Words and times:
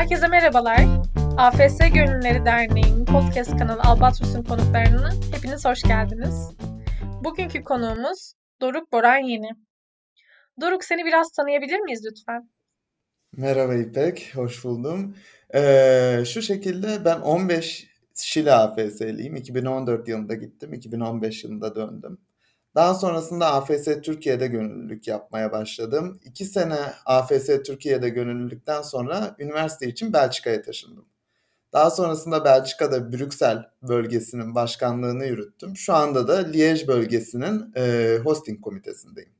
Herkese 0.00 0.28
merhabalar. 0.28 0.80
AFS 1.36 1.78
Gönüllüleri 1.78 2.44
Derneği'nin 2.44 3.04
podcast 3.04 3.58
kanalı 3.58 3.82
Albatros'un 3.82 4.42
konuklarına 4.42 5.10
hepiniz 5.34 5.64
hoş 5.64 5.82
geldiniz. 5.82 6.50
Bugünkü 7.24 7.64
konuğumuz 7.64 8.32
Doruk 8.60 8.92
Boran 8.92 9.18
Yeni. 9.18 9.50
Doruk 10.60 10.84
seni 10.84 11.04
biraz 11.04 11.32
tanıyabilir 11.32 11.78
miyiz 11.80 12.04
lütfen? 12.04 12.50
Merhaba 13.36 13.74
İpek, 13.74 14.32
hoş 14.34 14.64
buldum. 14.64 15.16
Ee, 15.54 16.22
şu 16.26 16.42
şekilde 16.42 17.04
ben 17.04 17.20
15 17.20 17.86
Şile 18.14 18.52
AFS'liyim. 18.52 19.36
2014 19.36 20.08
yılında 20.08 20.34
gittim, 20.34 20.74
2015 20.74 21.44
yılında 21.44 21.74
döndüm. 21.74 22.18
Daha 22.74 22.94
sonrasında 22.94 23.52
AFS 23.52 23.84
Türkiye'de 24.02 24.46
gönüllülük 24.46 25.08
yapmaya 25.08 25.52
başladım. 25.52 26.20
İki 26.24 26.44
sene 26.44 26.78
AFS 27.06 27.46
Türkiye'de 27.46 28.08
gönüllülükten 28.08 28.82
sonra 28.82 29.34
üniversite 29.38 29.86
için 29.86 30.12
Belçika'ya 30.12 30.62
taşındım. 30.62 31.06
Daha 31.72 31.90
sonrasında 31.90 32.44
Belçika'da 32.44 33.12
Brüksel 33.12 33.70
bölgesinin 33.82 34.54
başkanlığını 34.54 35.24
yürüttüm. 35.24 35.76
Şu 35.76 35.94
anda 35.94 36.28
da 36.28 36.40
Liège 36.40 36.86
bölgesinin 36.86 37.72
e, 37.76 38.16
hosting 38.24 38.60
komitesindeyim. 38.60 39.32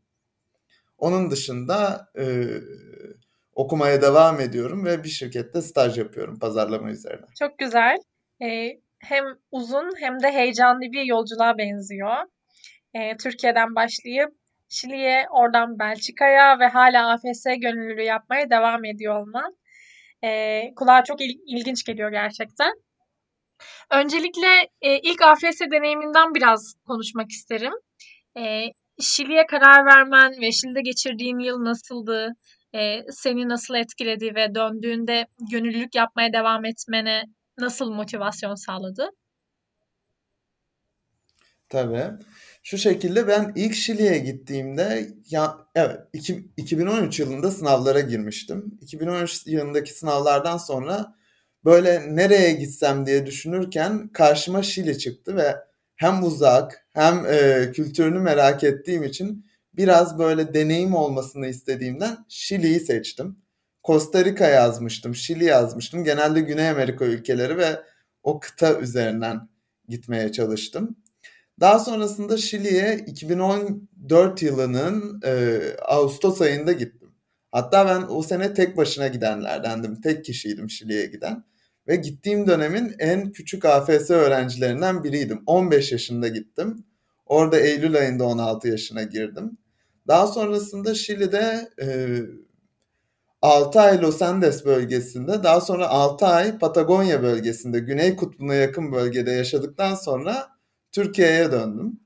Onun 0.99 1.31
dışında 1.31 2.09
e, 2.19 2.47
okumaya 3.55 4.03
devam 4.03 4.41
ediyorum 4.41 4.85
ve 4.85 5.05
bir 5.05 5.09
şirkette 5.09 5.63
staj 5.63 5.99
yapıyorum 5.99 6.39
pazarlama 6.39 6.91
üzerine. 6.91 7.27
Çok 7.39 7.59
güzel. 7.59 7.97
Ee, 8.43 8.81
hem 8.99 9.25
uzun 9.51 9.91
hem 10.01 10.23
de 10.23 10.33
heyecanlı 10.33 10.81
bir 10.81 11.05
yolculuğa 11.05 11.59
benziyor 11.59 12.17
e, 12.95 13.17
Türkiye'den 13.17 13.75
başlayıp 13.75 14.31
Şili'ye, 14.69 15.27
oradan 15.31 15.79
Belçika'ya 15.79 16.59
ve 16.59 16.67
hala 16.67 17.13
AFS 17.13 17.45
gönüllülüğü 17.45 18.03
yapmaya 18.03 18.51
devam 18.51 18.85
ediyor 18.85 19.21
olman. 19.21 19.57
E, 20.25 20.61
kulağa 20.77 21.05
çok 21.05 21.21
il, 21.21 21.39
ilginç 21.47 21.85
geliyor 21.85 22.11
gerçekten. 22.11 22.73
Öncelikle 23.91 24.69
e, 24.83 24.99
ilk 24.99 25.23
AFS 25.23 25.61
deneyiminden 25.61 26.35
biraz 26.35 26.75
konuşmak 26.87 27.31
isterim. 27.31 27.73
E, 28.39 28.65
Şili'ye 29.01 29.47
karar 29.47 29.87
vermen 29.87 30.41
ve 30.41 30.53
Şili'de 30.53 30.81
geçirdiğin 30.81 31.39
yıl 31.39 31.65
nasıldı? 31.65 32.33
E, 32.75 33.03
seni 33.11 33.49
nasıl 33.49 33.75
etkiledi 33.75 34.35
ve 34.35 34.55
döndüğünde 34.55 35.27
gönüllülük 35.51 35.95
yapmaya 35.95 36.33
devam 36.33 36.65
etmene 36.65 37.23
nasıl 37.59 37.93
motivasyon 37.93 38.55
sağladı? 38.55 39.11
Tabii. 41.69 42.11
Şu 42.63 42.79
şekilde 42.79 43.29
ben 43.29 43.53
ilk 43.57 43.75
Şili'ye 43.75 44.19
gittiğimde 44.19 45.09
ya 45.31 45.57
evet 45.75 46.01
iki, 46.13 46.49
2013 46.57 47.21
yılında 47.21 47.51
sınavlara 47.51 48.01
girmiştim. 48.01 48.79
2013 48.81 49.47
yılındaki 49.47 49.93
sınavlardan 49.93 50.57
sonra 50.57 51.15
böyle 51.65 52.17
nereye 52.17 52.53
gitsem 52.53 53.07
diye 53.07 53.27
düşünürken 53.27 54.09
karşıma 54.09 54.63
Şili 54.63 54.99
çıktı 54.99 55.37
ve 55.37 55.57
hem 55.97 56.25
uzak 56.25 56.87
hem 56.95 57.27
e, 57.27 57.71
kültürünü 57.73 58.19
merak 58.19 58.65
ettiğim 58.65 59.03
için 59.03 59.47
biraz 59.77 60.19
böyle 60.19 60.55
deneyim 60.55 60.95
olmasını 60.95 61.47
istediğimden 61.47 62.17
Şili'yi 62.29 62.81
seçtim. 62.81 63.37
Costa 63.85 64.25
Rica 64.25 64.49
yazmıştım, 64.49 65.15
Şili 65.15 65.45
yazmıştım. 65.45 66.05
Genelde 66.05 66.41
Güney 66.41 66.69
Amerika 66.69 67.05
ülkeleri 67.05 67.59
ve 67.59 67.81
o 68.23 68.41
kıta 68.41 68.81
üzerinden 68.81 69.49
gitmeye 69.89 70.33
çalıştım. 70.33 70.97
Daha 71.61 71.79
sonrasında 71.79 72.37
Şili'ye 72.37 73.05
2014 73.07 74.43
yılının 74.43 75.21
e, 75.25 75.61
Ağustos 75.89 76.41
ayında 76.41 76.73
gittim. 76.73 77.15
Hatta 77.53 77.87
ben 77.87 78.07
o 78.09 78.23
sene 78.23 78.55
tek 78.55 78.77
başına 78.77 79.09
gidenlerdendim. 79.09 80.01
Tek 80.01 80.25
kişiydim 80.25 80.71
Şili'ye 80.71 81.07
giden. 81.07 81.45
Ve 81.89 81.97
gittiğim 81.97 82.47
dönemin 82.47 82.95
en 82.99 83.33
küçük 83.33 83.65
AFS 83.65 84.11
öğrencilerinden 84.11 85.05
biriydim. 85.05 85.43
15 85.47 85.93
yaşında 85.93 86.29
gittim. 86.29 86.85
Orada 87.27 87.61
Eylül 87.61 87.97
ayında 87.97 88.25
16 88.25 88.69
yaşına 88.69 89.03
girdim. 89.03 89.59
Daha 90.09 90.27
sonrasında 90.27 90.95
Şili'de 90.95 91.69
e, 91.83 92.19
6 93.43 93.81
ay 93.81 94.03
Los 94.03 94.23
Andes 94.23 94.65
bölgesinde, 94.65 95.43
daha 95.43 95.61
sonra 95.61 95.89
6 95.89 96.27
ay 96.27 96.59
Patagonya 96.59 97.23
bölgesinde, 97.23 97.79
Güney 97.79 98.17
Kutbu'na 98.17 98.55
yakın 98.55 98.93
bölgede 98.93 99.31
yaşadıktan 99.31 99.95
sonra 99.95 100.60
Türkiye'ye 100.93 101.53
döndüm. 101.53 102.01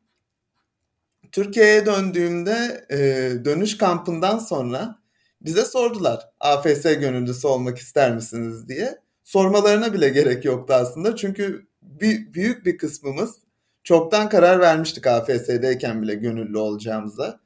Türkiye'ye 1.32 1.86
döndüğümde 1.86 2.86
e, 2.90 2.98
dönüş 3.44 3.78
kampından 3.78 4.38
sonra 4.38 4.98
bize 5.40 5.64
sordular 5.64 6.28
AFS 6.40 6.82
gönüllüsü 6.82 7.46
olmak 7.46 7.78
ister 7.78 8.14
misiniz 8.14 8.68
diye. 8.68 8.98
Sormalarına 9.24 9.92
bile 9.92 10.08
gerek 10.08 10.44
yoktu 10.44 10.74
aslında 10.74 11.16
çünkü 11.16 11.66
bir, 11.82 12.34
büyük 12.34 12.66
bir 12.66 12.78
kısmımız 12.78 13.38
çoktan 13.84 14.28
karar 14.28 14.60
vermiştik 14.60 15.06
AFS'deyken 15.06 16.02
bile 16.02 16.14
gönüllü 16.14 16.58
olacağımıza. 16.58 17.40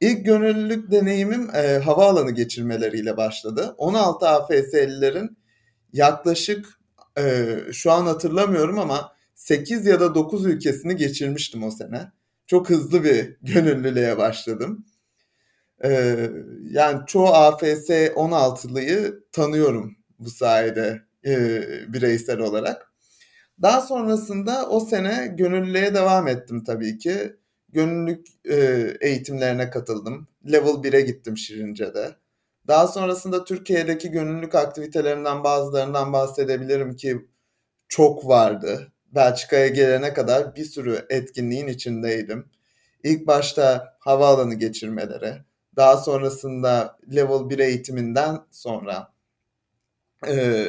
İlk 0.00 0.24
gönüllülük 0.26 0.90
deneyimim 0.90 1.50
e, 1.54 1.78
havaalanı 1.78 2.30
geçirmeleriyle 2.30 3.16
başladı. 3.16 3.74
16 3.78 4.28
AFS'lilerin 4.28 5.36
yaklaşık 5.92 6.80
e, 7.18 7.56
şu 7.72 7.92
an 7.92 8.06
hatırlamıyorum 8.06 8.78
ama 8.78 9.12
8 9.40 9.86
ya 9.86 10.00
da 10.00 10.14
9 10.14 10.46
ülkesini 10.46 10.96
geçirmiştim 10.96 11.62
o 11.62 11.70
sene. 11.70 12.12
Çok 12.46 12.70
hızlı 12.70 13.04
bir 13.04 13.36
gönüllülüğe 13.42 14.18
başladım. 14.18 14.86
Ee, 15.84 16.30
yani 16.70 17.00
çoğu 17.06 17.28
AFS 17.28 17.90
16'lıyı 17.90 19.20
tanıyorum 19.32 19.96
bu 20.18 20.30
sayede 20.30 21.02
e, 21.26 21.62
bireysel 21.92 22.38
olarak. 22.38 22.92
Daha 23.62 23.80
sonrasında 23.80 24.68
o 24.68 24.80
sene 24.80 25.34
gönüllülüğe 25.36 25.94
devam 25.94 26.28
ettim 26.28 26.64
tabii 26.64 26.98
ki. 26.98 27.36
Gönüllülük 27.68 28.26
e, 28.44 28.56
eğitimlerine 29.00 29.70
katıldım. 29.70 30.28
Level 30.52 30.82
1'e 30.84 31.00
gittim 31.00 31.36
Şirince'de. 31.36 32.16
Daha 32.68 32.86
sonrasında 32.86 33.44
Türkiye'deki 33.44 34.10
gönüllülük 34.10 34.54
aktivitelerinden 34.54 35.44
bazılarından 35.44 36.12
bahsedebilirim 36.12 36.96
ki 36.96 37.28
çok 37.88 38.26
vardı. 38.28 38.92
Belçika'ya 39.14 39.68
gelene 39.68 40.12
kadar 40.14 40.56
bir 40.56 40.64
sürü 40.64 41.06
etkinliğin 41.10 41.66
içindeydim. 41.66 42.48
İlk 43.04 43.26
başta 43.26 43.96
havaalanı 43.98 44.54
geçirmeleri, 44.54 45.34
daha 45.76 45.96
sonrasında 45.96 46.98
level 47.14 47.50
1 47.50 47.58
eğitiminden 47.58 48.38
sonra 48.50 49.12
e, 50.28 50.66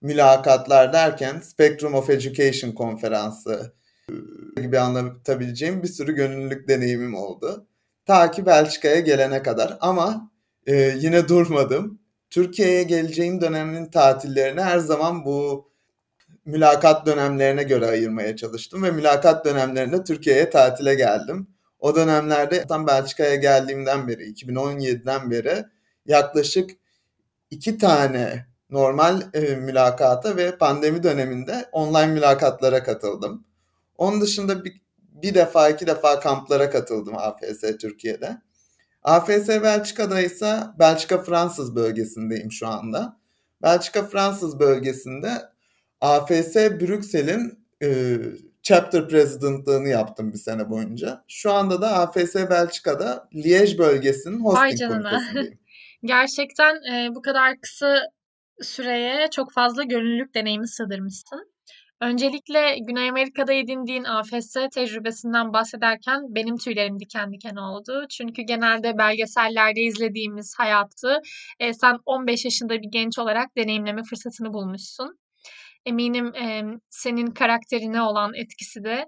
mülakatlar 0.00 0.92
derken 0.92 1.40
Spectrum 1.40 1.94
of 1.94 2.10
Education 2.10 2.72
konferansı 2.72 3.72
e, 4.56 4.60
gibi 4.60 4.78
anlatabileceğim 4.78 5.82
bir 5.82 5.88
sürü 5.88 6.14
gönüllülük 6.14 6.68
deneyimim 6.68 7.14
oldu. 7.14 7.66
Ta 8.06 8.30
ki 8.30 8.46
Belçika'ya 8.46 9.00
gelene 9.00 9.42
kadar 9.42 9.78
ama 9.80 10.30
e, 10.66 10.74
yine 10.76 11.28
durmadım. 11.28 11.98
Türkiye'ye 12.30 12.82
geleceğim 12.82 13.40
dönemin 13.40 13.86
tatillerini 13.86 14.60
her 14.60 14.78
zaman 14.78 15.24
bu 15.24 15.67
mülakat 16.48 17.06
dönemlerine 17.06 17.62
göre 17.62 17.86
ayırmaya 17.86 18.36
çalıştım 18.36 18.82
ve 18.82 18.90
mülakat 18.90 19.44
dönemlerinde 19.44 20.04
Türkiye'ye 20.04 20.50
tatile 20.50 20.94
geldim. 20.94 21.48
O 21.78 21.96
dönemlerde 21.96 22.66
tam 22.66 22.86
Belçika'ya 22.86 23.34
geldiğimden 23.34 24.08
beri 24.08 24.32
2017'den 24.32 25.30
beri 25.30 25.64
yaklaşık 26.06 26.70
iki 27.50 27.78
tane 27.78 28.46
normal 28.70 29.22
e, 29.34 29.40
mülakata 29.40 30.36
ve 30.36 30.56
pandemi 30.56 31.02
döneminde 31.02 31.68
online 31.72 32.06
mülakatlara 32.06 32.82
katıldım. 32.82 33.44
Onun 33.96 34.20
dışında 34.20 34.64
bir, 34.64 34.80
bir 34.98 35.34
defa 35.34 35.68
iki 35.68 35.86
defa 35.86 36.20
kamplara 36.20 36.70
katıldım 36.70 37.16
AFS 37.16 37.60
Türkiye'de. 37.80 38.42
AFS 39.02 39.48
Belçika'da 39.48 40.20
ise 40.20 40.60
Belçika 40.78 41.22
Fransız 41.22 41.76
bölgesindeyim 41.76 42.52
şu 42.52 42.68
anda. 42.68 43.16
Belçika 43.62 44.06
Fransız 44.06 44.60
bölgesinde 44.60 45.57
AFS 46.00 46.56
Brüksel'in 46.56 47.58
e, 47.82 48.18
chapter 48.62 49.08
presidentlığını 49.08 49.88
yaptım 49.88 50.32
bir 50.32 50.38
sene 50.38 50.70
boyunca. 50.70 51.24
Şu 51.28 51.52
anda 51.52 51.80
da 51.80 51.88
AFS 51.88 52.34
Belçika'da 52.34 53.28
Liège 53.34 53.78
bölgesinin 53.78 54.44
hosting 54.44 54.92
komitesindeyim. 54.92 55.58
Gerçekten 56.04 56.74
e, 56.92 57.14
bu 57.14 57.22
kadar 57.22 57.60
kısa 57.60 58.02
süreye 58.62 59.28
çok 59.30 59.52
fazla 59.52 59.82
gönüllülük 59.82 60.34
deneyimi 60.34 60.68
sığdırmışsın. 60.68 61.52
Öncelikle 62.00 62.78
Güney 62.78 63.08
Amerika'da 63.08 63.52
edindiğin 63.52 64.04
AFS 64.04 64.56
tecrübesinden 64.74 65.52
bahsederken 65.52 66.34
benim 66.34 66.56
tüylerim 66.56 67.00
diken 67.00 67.32
diken 67.32 67.56
oldu. 67.56 68.06
Çünkü 68.10 68.42
genelde 68.42 68.98
belgesellerde 68.98 69.80
izlediğimiz 69.80 70.54
hayatı 70.58 71.20
e, 71.60 71.72
sen 71.74 71.98
15 72.06 72.44
yaşında 72.44 72.74
bir 72.82 72.88
genç 72.92 73.18
olarak 73.18 73.56
deneyimleme 73.56 74.02
fırsatını 74.02 74.52
bulmuşsun. 74.52 75.18
Eminim 75.88 76.34
e, 76.34 76.62
senin 76.90 77.26
karakterine 77.26 78.02
olan 78.02 78.34
etkisi 78.34 78.84
de 78.84 79.06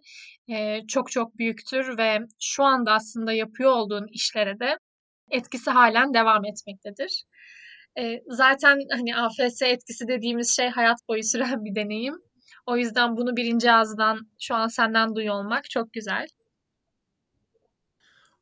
e, 0.49 0.87
çok 0.87 1.11
çok 1.11 1.39
büyüktür 1.39 1.99
ve 1.99 2.19
şu 2.41 2.65
anda 2.65 2.93
aslında 2.93 3.33
yapıyor 3.33 3.71
olduğun 3.71 4.07
işlere 4.13 4.61
de 4.61 4.79
etkisi 5.31 5.71
halen 5.71 6.15
devam 6.15 6.45
etmektedir. 6.45 7.25
E, 7.99 8.23
zaten 8.29 8.79
hani 8.93 9.17
AFS 9.17 9.63
etkisi 9.63 10.09
dediğimiz 10.09 10.57
şey 10.57 10.69
hayat 10.69 10.99
boyu 11.09 11.25
süren 11.25 11.65
bir 11.65 11.75
deneyim. 11.75 12.15
O 12.67 12.77
yüzden 12.77 13.17
bunu 13.17 13.37
birinci 13.37 13.73
ağızdan 13.73 14.31
şu 14.41 14.55
an 14.55 14.69
senden 14.69 15.15
duyuyor 15.15 15.35
olmak 15.35 15.71
çok 15.71 15.93
güzel. 15.93 16.27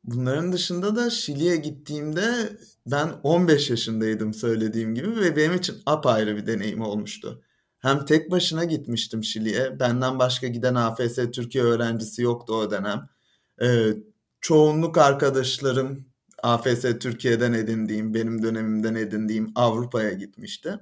Bunların 0.03 0.53
dışında 0.53 0.95
da 0.95 1.09
Şili'ye 1.09 1.55
gittiğimde 1.55 2.49
ben 2.85 3.09
15 3.23 3.69
yaşındaydım 3.69 4.33
söylediğim 4.33 4.95
gibi 4.95 5.15
ve 5.15 5.35
benim 5.35 5.53
için 5.53 5.75
apayrı 5.85 6.37
bir 6.37 6.47
deneyim 6.47 6.81
olmuştu. 6.81 7.43
Hem 7.79 8.05
tek 8.05 8.31
başına 8.31 8.63
gitmiştim 8.63 9.23
Şili'ye. 9.23 9.79
Benden 9.79 10.19
başka 10.19 10.47
giden 10.47 10.75
AFS 10.75 11.15
Türkiye 11.33 11.63
öğrencisi 11.63 12.21
yoktu 12.21 12.53
o 12.53 12.71
dönem. 12.71 13.09
Ee, 13.61 13.93
çoğunluk 14.41 14.97
arkadaşlarım 14.97 16.05
AFS 16.43 16.81
Türkiye'den 16.99 17.53
edindiğim, 17.53 18.13
benim 18.13 18.43
dönemimden 18.43 18.95
edindiğim 18.95 19.51
Avrupa'ya 19.55 20.11
gitmişti. 20.11 20.79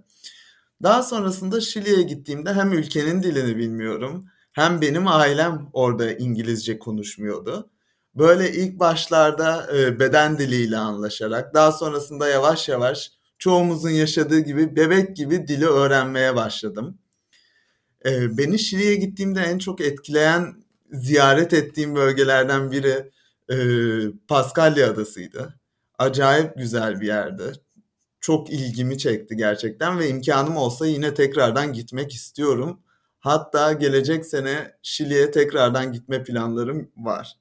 Daha 0.83 1.03
sonrasında 1.03 1.61
Şili'ye 1.61 2.01
gittiğimde 2.01 2.53
hem 2.53 2.73
ülkenin 2.73 3.23
dilini 3.23 3.57
bilmiyorum 3.57 4.25
hem 4.53 4.81
benim 4.81 5.07
ailem 5.07 5.69
orada 5.73 6.11
İngilizce 6.11 6.79
konuşmuyordu. 6.79 7.69
Böyle 8.15 8.51
ilk 8.51 8.79
başlarda 8.79 9.67
e, 9.77 9.99
beden 9.99 10.39
diliyle 10.39 10.77
anlaşarak 10.77 11.53
daha 11.53 11.71
sonrasında 11.71 12.27
yavaş 12.27 12.69
yavaş 12.69 13.11
çoğumuzun 13.39 13.89
yaşadığı 13.89 14.39
gibi 14.39 14.75
bebek 14.75 15.15
gibi 15.15 15.47
dili 15.47 15.65
öğrenmeye 15.65 16.35
başladım. 16.35 16.97
E, 18.05 18.37
beni 18.37 18.59
Şili'ye 18.59 18.95
gittiğimde 18.95 19.41
en 19.41 19.57
çok 19.57 19.81
etkileyen 19.81 20.63
ziyaret 20.91 21.53
ettiğim 21.53 21.95
bölgelerden 21.95 22.71
biri 22.71 23.11
e, 23.51 23.57
Paskalya 24.27 24.91
Adası'ydı. 24.91 25.59
Acayip 25.99 26.57
güzel 26.57 27.01
bir 27.01 27.07
yerdi. 27.07 27.43
Çok 28.19 28.49
ilgimi 28.49 28.97
çekti 28.97 29.35
gerçekten 29.35 29.99
ve 29.99 30.09
imkanım 30.09 30.57
olsa 30.57 30.87
yine 30.87 31.13
tekrardan 31.13 31.73
gitmek 31.73 32.13
istiyorum. 32.13 32.79
Hatta 33.19 33.73
gelecek 33.73 34.25
sene 34.25 34.71
Şili'ye 34.83 35.31
tekrardan 35.31 35.91
gitme 35.91 36.23
planlarım 36.23 36.91
var. 36.97 37.37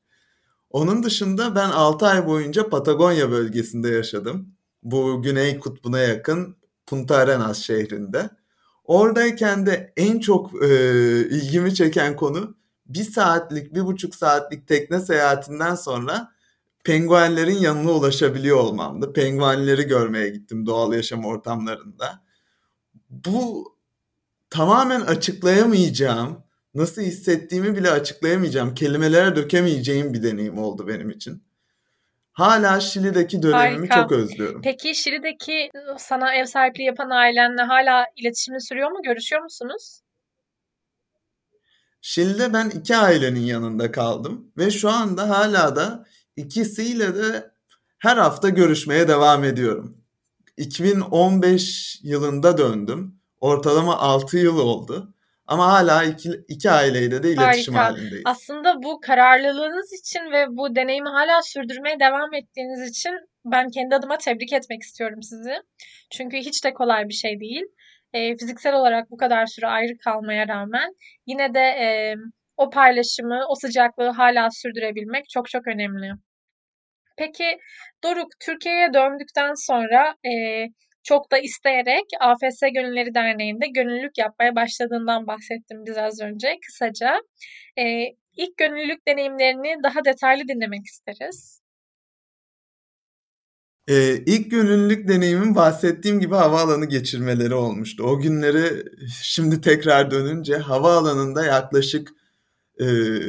Onun 0.70 1.02
dışında 1.02 1.54
ben 1.54 1.70
6 1.70 2.06
ay 2.06 2.26
boyunca 2.26 2.68
Patagonya 2.68 3.30
bölgesinde 3.30 3.88
yaşadım. 3.88 4.55
Bu 4.86 5.22
Güney 5.22 5.58
Kutbu'na 5.58 5.98
yakın 5.98 6.56
Punta 6.86 7.16
Arenas 7.16 7.58
şehrinde. 7.58 8.30
Oradayken 8.84 9.66
de 9.66 9.92
en 9.96 10.20
çok 10.20 10.62
e, 10.62 10.68
ilgimi 11.20 11.74
çeken 11.74 12.16
konu 12.16 12.56
bir 12.86 13.04
saatlik, 13.04 13.74
bir 13.74 13.84
buçuk 13.86 14.14
saatlik 14.14 14.68
tekne 14.68 15.00
seyahatinden 15.00 15.74
sonra 15.74 16.32
penguenlerin 16.84 17.58
yanına 17.58 17.90
ulaşabiliyor 17.90 18.56
olmamdı. 18.56 19.12
Penguenleri 19.12 19.82
görmeye 19.82 20.28
gittim 20.28 20.66
doğal 20.66 20.92
yaşam 20.92 21.24
ortamlarında. 21.24 22.22
Bu 23.10 23.72
tamamen 24.50 25.00
açıklayamayacağım, 25.00 26.44
nasıl 26.74 27.02
hissettiğimi 27.02 27.76
bile 27.76 27.90
açıklayamayacağım, 27.90 28.74
kelimelere 28.74 29.36
dökemeyeceğim 29.36 30.14
bir 30.14 30.22
deneyim 30.22 30.58
oldu 30.58 30.88
benim 30.88 31.10
için. 31.10 31.42
Hala 32.36 32.80
Şili'deki 32.80 33.42
dönemimi 33.42 33.88
Harika. 33.88 33.94
çok 33.94 34.12
özlüyorum. 34.12 34.60
Peki 34.62 34.94
Şili'deki 34.94 35.70
sana 35.98 36.34
ev 36.34 36.44
sahipliği 36.44 36.84
yapan 36.84 37.10
ailenle 37.10 37.62
hala 37.62 38.06
iletişimin 38.16 38.58
sürüyor 38.58 38.90
mu? 38.90 38.98
Görüşüyor 39.04 39.42
musunuz? 39.42 40.00
Şili'de 42.00 42.52
ben 42.52 42.70
iki 42.70 42.96
ailenin 42.96 43.40
yanında 43.40 43.90
kaldım 43.90 44.52
ve 44.58 44.70
şu 44.70 44.90
anda 44.90 45.28
hala 45.28 45.76
da 45.76 46.06
ikisiyle 46.36 47.14
de 47.14 47.50
her 47.98 48.16
hafta 48.16 48.48
görüşmeye 48.48 49.08
devam 49.08 49.44
ediyorum. 49.44 49.96
2015 50.56 52.00
yılında 52.02 52.58
döndüm. 52.58 53.20
Ortalama 53.40 53.96
6 53.98 54.38
yıl 54.38 54.58
oldu. 54.58 55.14
Ama 55.46 55.72
hala 55.72 56.04
iki, 56.04 56.30
iki 56.48 56.70
aileyle 56.70 57.22
de 57.22 57.32
iletişim 57.32 57.74
Harika. 57.74 57.94
halindeyiz. 57.94 58.22
Aslında 58.24 58.82
bu 58.82 59.00
kararlılığınız 59.00 59.92
için 59.92 60.32
ve 60.32 60.46
bu 60.48 60.76
deneyimi 60.76 61.08
hala 61.08 61.42
sürdürmeye 61.42 62.00
devam 62.00 62.34
ettiğiniz 62.34 62.90
için 62.90 63.12
ben 63.44 63.68
kendi 63.68 63.94
adıma 63.94 64.18
tebrik 64.18 64.52
etmek 64.52 64.82
istiyorum 64.82 65.22
sizi. 65.22 65.54
Çünkü 66.10 66.36
hiç 66.36 66.64
de 66.64 66.72
kolay 66.72 67.08
bir 67.08 67.14
şey 67.14 67.40
değil. 67.40 67.64
E, 68.12 68.36
fiziksel 68.36 68.74
olarak 68.74 69.10
bu 69.10 69.16
kadar 69.16 69.46
süre 69.46 69.66
ayrı 69.66 69.98
kalmaya 69.98 70.48
rağmen 70.48 70.94
yine 71.26 71.54
de 71.54 71.60
e, 71.60 72.14
o 72.56 72.70
paylaşımı, 72.70 73.40
o 73.48 73.54
sıcaklığı 73.54 74.08
hala 74.08 74.50
sürdürebilmek 74.50 75.28
çok 75.28 75.48
çok 75.48 75.66
önemli. 75.66 76.10
Peki 77.16 77.58
Doruk, 78.04 78.28
Türkiye'ye 78.40 78.94
döndükten 78.94 79.52
sonra 79.66 80.14
e, 80.24 80.30
çok 81.08 81.32
da 81.32 81.38
isteyerek 81.38 82.04
AFS 82.20 82.60
Gönülleri 82.74 83.14
Derneği'nde 83.14 83.66
gönüllülük 83.68 84.18
yapmaya 84.18 84.56
başladığından 84.56 85.26
bahsettim 85.26 85.84
biz 85.86 85.96
az 85.98 86.20
önce 86.20 86.48
kısaca. 86.66 87.20
Ee, 87.78 88.04
ilk 88.36 88.56
gönüllülük 88.56 89.08
deneyimlerini 89.08 89.82
daha 89.82 90.04
detaylı 90.04 90.48
dinlemek 90.48 90.86
isteriz. 90.86 91.60
Ee, 93.88 94.16
ilk 94.26 94.50
gönüllülük 94.50 95.08
deneyimim 95.08 95.54
bahsettiğim 95.54 96.20
gibi 96.20 96.34
havaalanı 96.34 96.86
geçirmeleri 96.86 97.54
olmuştu. 97.54 98.04
O 98.04 98.18
günleri 98.18 98.84
şimdi 99.22 99.60
tekrar 99.60 100.10
dönünce 100.10 100.56
havaalanında 100.56 101.44
yaklaşık 101.44 102.10
e, 102.78 102.86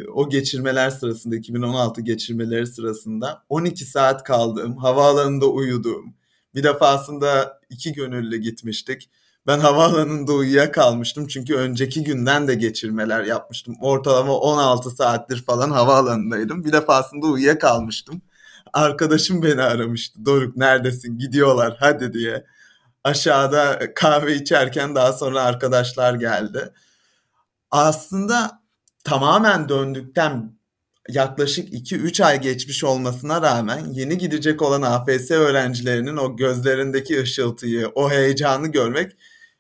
o 0.08 0.30
geçirmeler 0.30 0.90
sırasında 0.90 1.36
2016 1.36 2.02
geçirmeleri 2.02 2.68
sırasında 2.68 3.44
12 3.50 3.86
saat 3.86 4.24
kaldığım, 4.24 4.78
havaalanında 4.78 5.46
uyuduğum, 5.46 6.17
bir 6.57 6.63
defasında 6.63 7.59
iki 7.69 7.94
gönüllü 7.94 8.38
gitmiştik. 8.38 9.09
Ben 9.48 9.59
havaalanında 9.59 10.33
uyuyakalmıştım 10.33 11.27
çünkü 11.27 11.56
önceki 11.56 12.04
günden 12.04 12.48
de 12.48 12.56
geçirmeler 12.56 13.24
yapmıştım. 13.24 13.75
Ortalama 13.81 14.33
16 14.33 14.92
saattir 14.92 15.44
falan 15.45 15.71
havaalanındaydım. 15.71 16.63
Bir 16.65 16.71
defasında 16.71 17.25
uyuyakalmıştım. 17.27 18.21
Arkadaşım 18.74 19.44
beni 19.44 19.62
aramıştı. 19.62 20.25
Doruk 20.25 20.57
neredesin? 20.57 21.18
Gidiyorlar 21.18 21.77
hadi 21.80 22.13
diye. 22.13 22.45
Aşağıda 23.04 23.94
kahve 23.94 24.36
içerken 24.36 24.95
daha 24.95 25.13
sonra 25.13 25.42
arkadaşlar 25.42 26.13
geldi. 26.13 26.74
Aslında 27.71 28.62
tamamen 29.04 29.69
döndükten 29.69 30.56
yaklaşık 31.09 31.74
2-3 31.74 32.24
ay 32.24 32.42
geçmiş 32.42 32.83
olmasına 32.83 33.42
rağmen 33.42 33.86
yeni 33.92 34.18
gidecek 34.18 34.62
olan 34.62 34.81
AFS 34.81 35.31
öğrencilerinin 35.31 36.18
o 36.18 36.36
gözlerindeki 36.38 37.21
ışıltıyı, 37.21 37.87
o 37.95 38.11
heyecanı 38.11 38.68
görmek 38.68 39.11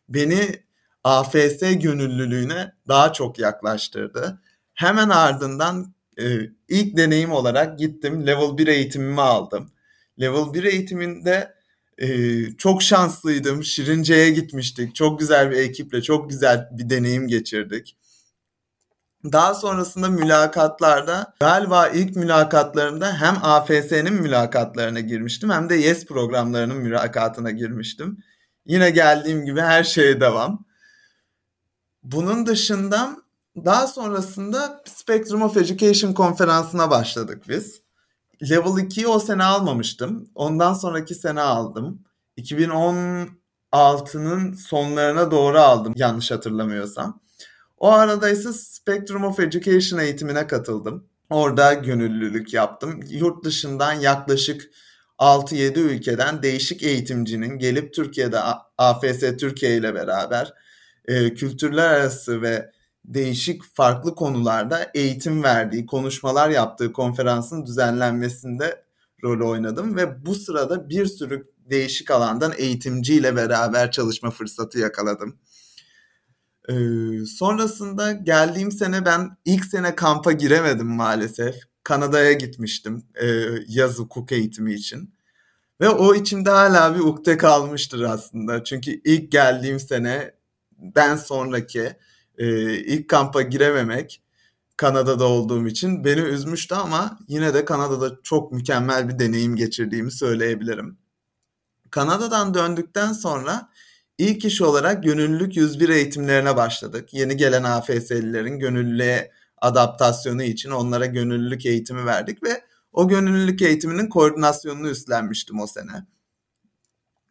beni 0.09 0.63
AFS 1.03 1.59
gönüllülüğüne 1.59 2.73
daha 2.87 3.13
çok 3.13 3.39
yaklaştırdı. 3.39 4.41
Hemen 4.73 5.09
ardından 5.09 5.93
e, 6.19 6.25
ilk 6.69 6.97
deneyim 6.97 7.31
olarak 7.31 7.79
gittim 7.79 8.27
level 8.27 8.57
1 8.57 8.67
eğitimimi 8.67 9.21
aldım. 9.21 9.71
Level 10.19 10.53
1 10.53 10.63
eğitiminde 10.63 11.53
e, 11.97 12.07
çok 12.57 12.83
şanslıydım. 12.83 13.63
Şirince'ye 13.63 14.29
gitmiştik. 14.29 14.95
Çok 14.95 15.19
güzel 15.19 15.51
bir 15.51 15.57
ekiple 15.57 16.01
çok 16.01 16.29
güzel 16.29 16.69
bir 16.71 16.89
deneyim 16.89 17.27
geçirdik. 17.27 17.95
Daha 19.31 19.53
sonrasında 19.53 20.09
mülakatlarda 20.09 21.33
galiba 21.39 21.87
ilk 21.87 22.15
mülakatlarımda 22.15 23.13
hem 23.13 23.37
AFS'nin 23.41 24.13
mülakatlarına 24.13 24.99
girmiştim 24.99 25.49
hem 25.49 25.69
de 25.69 25.75
YES 25.75 26.05
programlarının 26.05 26.77
mülakatına 26.77 27.51
girmiştim. 27.51 28.17
Yine 28.65 28.89
geldiğim 28.89 29.45
gibi 29.45 29.61
her 29.61 29.83
şeye 29.83 30.21
devam. 30.21 30.65
Bunun 32.03 32.45
dışında 32.45 33.17
daha 33.65 33.87
sonrasında 33.87 34.83
Spectrum 34.85 35.41
of 35.41 35.57
Education 35.57 36.13
konferansına 36.13 36.89
başladık 36.89 37.43
biz. 37.47 37.81
Level 38.49 38.71
2'yi 38.71 39.07
o 39.07 39.19
sene 39.19 39.43
almamıştım. 39.43 40.29
Ondan 40.35 40.73
sonraki 40.73 41.15
sene 41.15 41.41
aldım. 41.41 42.03
2016'nın 42.37 44.53
sonlarına 44.53 45.31
doğru 45.31 45.59
aldım 45.59 45.93
yanlış 45.95 46.31
hatırlamıyorsam. 46.31 47.19
O 47.77 47.91
arada 47.91 48.29
ise 48.29 48.53
Spectrum 48.53 49.23
of 49.23 49.39
Education 49.39 49.99
eğitimine 49.99 50.47
katıldım. 50.47 51.07
Orada 51.29 51.73
gönüllülük 51.73 52.53
yaptım. 52.53 52.99
Yurt 53.09 53.43
dışından 53.43 53.93
yaklaşık 53.93 54.69
6-7 55.19 55.79
ülkeden 55.79 56.43
değişik 56.43 56.83
eğitimcinin 56.83 57.57
gelip 57.57 57.93
Türkiye'de 57.93 58.39
AFS 58.77 59.19
Türkiye 59.39 59.77
ile 59.77 59.95
beraber 59.95 60.53
e, 61.05 61.33
kültürler 61.33 61.89
arası 61.89 62.41
ve 62.41 62.71
değişik 63.05 63.63
farklı 63.75 64.15
konularda 64.15 64.91
eğitim 64.93 65.43
verdiği, 65.43 65.85
konuşmalar 65.85 66.49
yaptığı 66.49 66.93
konferansın 66.93 67.65
düzenlenmesinde 67.65 68.83
rol 69.23 69.49
oynadım 69.49 69.95
ve 69.95 70.25
bu 70.25 70.35
sırada 70.35 70.89
bir 70.89 71.05
sürü 71.05 71.43
değişik 71.57 72.11
alandan 72.11 72.53
eğitimciyle 72.57 73.35
beraber 73.35 73.91
çalışma 73.91 74.31
fırsatı 74.31 74.79
yakaladım. 74.79 75.39
Ee, 76.69 77.25
sonrasında 77.25 78.11
geldiğim 78.11 78.71
sene 78.71 79.05
ben 79.05 79.37
ilk 79.45 79.65
sene 79.65 79.95
kampa 79.95 80.31
giremedim 80.31 80.87
maalesef. 80.87 81.55
Kanada'ya 81.83 82.33
gitmiştim 82.33 83.03
e, 83.15 83.27
yaz 83.67 83.99
hukuk 83.99 84.31
eğitimi 84.31 84.73
için. 84.73 85.13
Ve 85.81 85.89
o 85.89 86.15
içimde 86.15 86.49
hala 86.49 86.95
bir 86.95 86.99
ukde 86.99 87.37
kalmıştır 87.37 88.01
aslında. 88.01 88.63
Çünkü 88.63 89.01
ilk 89.03 89.31
geldiğim 89.31 89.79
seneden 89.79 91.15
sonraki 91.15 91.97
e, 92.37 92.73
ilk 92.73 93.09
kampa 93.09 93.41
girememek 93.41 94.21
Kanada'da 94.77 95.27
olduğum 95.27 95.67
için 95.67 96.03
beni 96.03 96.19
üzmüştü 96.21 96.75
ama 96.75 97.19
yine 97.27 97.53
de 97.53 97.65
Kanada'da 97.65 98.19
çok 98.23 98.51
mükemmel 98.51 99.09
bir 99.09 99.19
deneyim 99.19 99.55
geçirdiğimi 99.55 100.11
söyleyebilirim. 100.11 100.97
Kanada'dan 101.91 102.53
döndükten 102.53 103.13
sonra 103.13 103.69
ilk 104.17 104.45
iş 104.45 104.61
olarak 104.61 105.03
gönüllülük 105.03 105.55
101 105.55 105.89
eğitimlerine 105.89 106.55
başladık. 106.55 107.13
Yeni 107.13 107.37
gelen 107.37 107.63
AFS'lilerin 107.63 108.59
gönüllülüğe 108.59 109.31
adaptasyonu 109.57 110.43
için 110.43 110.71
onlara 110.71 111.05
gönüllülük 111.05 111.65
eğitimi 111.65 112.05
verdik 112.05 112.43
ve 112.43 112.63
o 112.93 113.07
gönüllülük 113.07 113.61
eğitiminin 113.61 114.09
koordinasyonunu 114.09 114.89
üstlenmiştim 114.89 115.59
o 115.59 115.67
sene. 115.67 116.05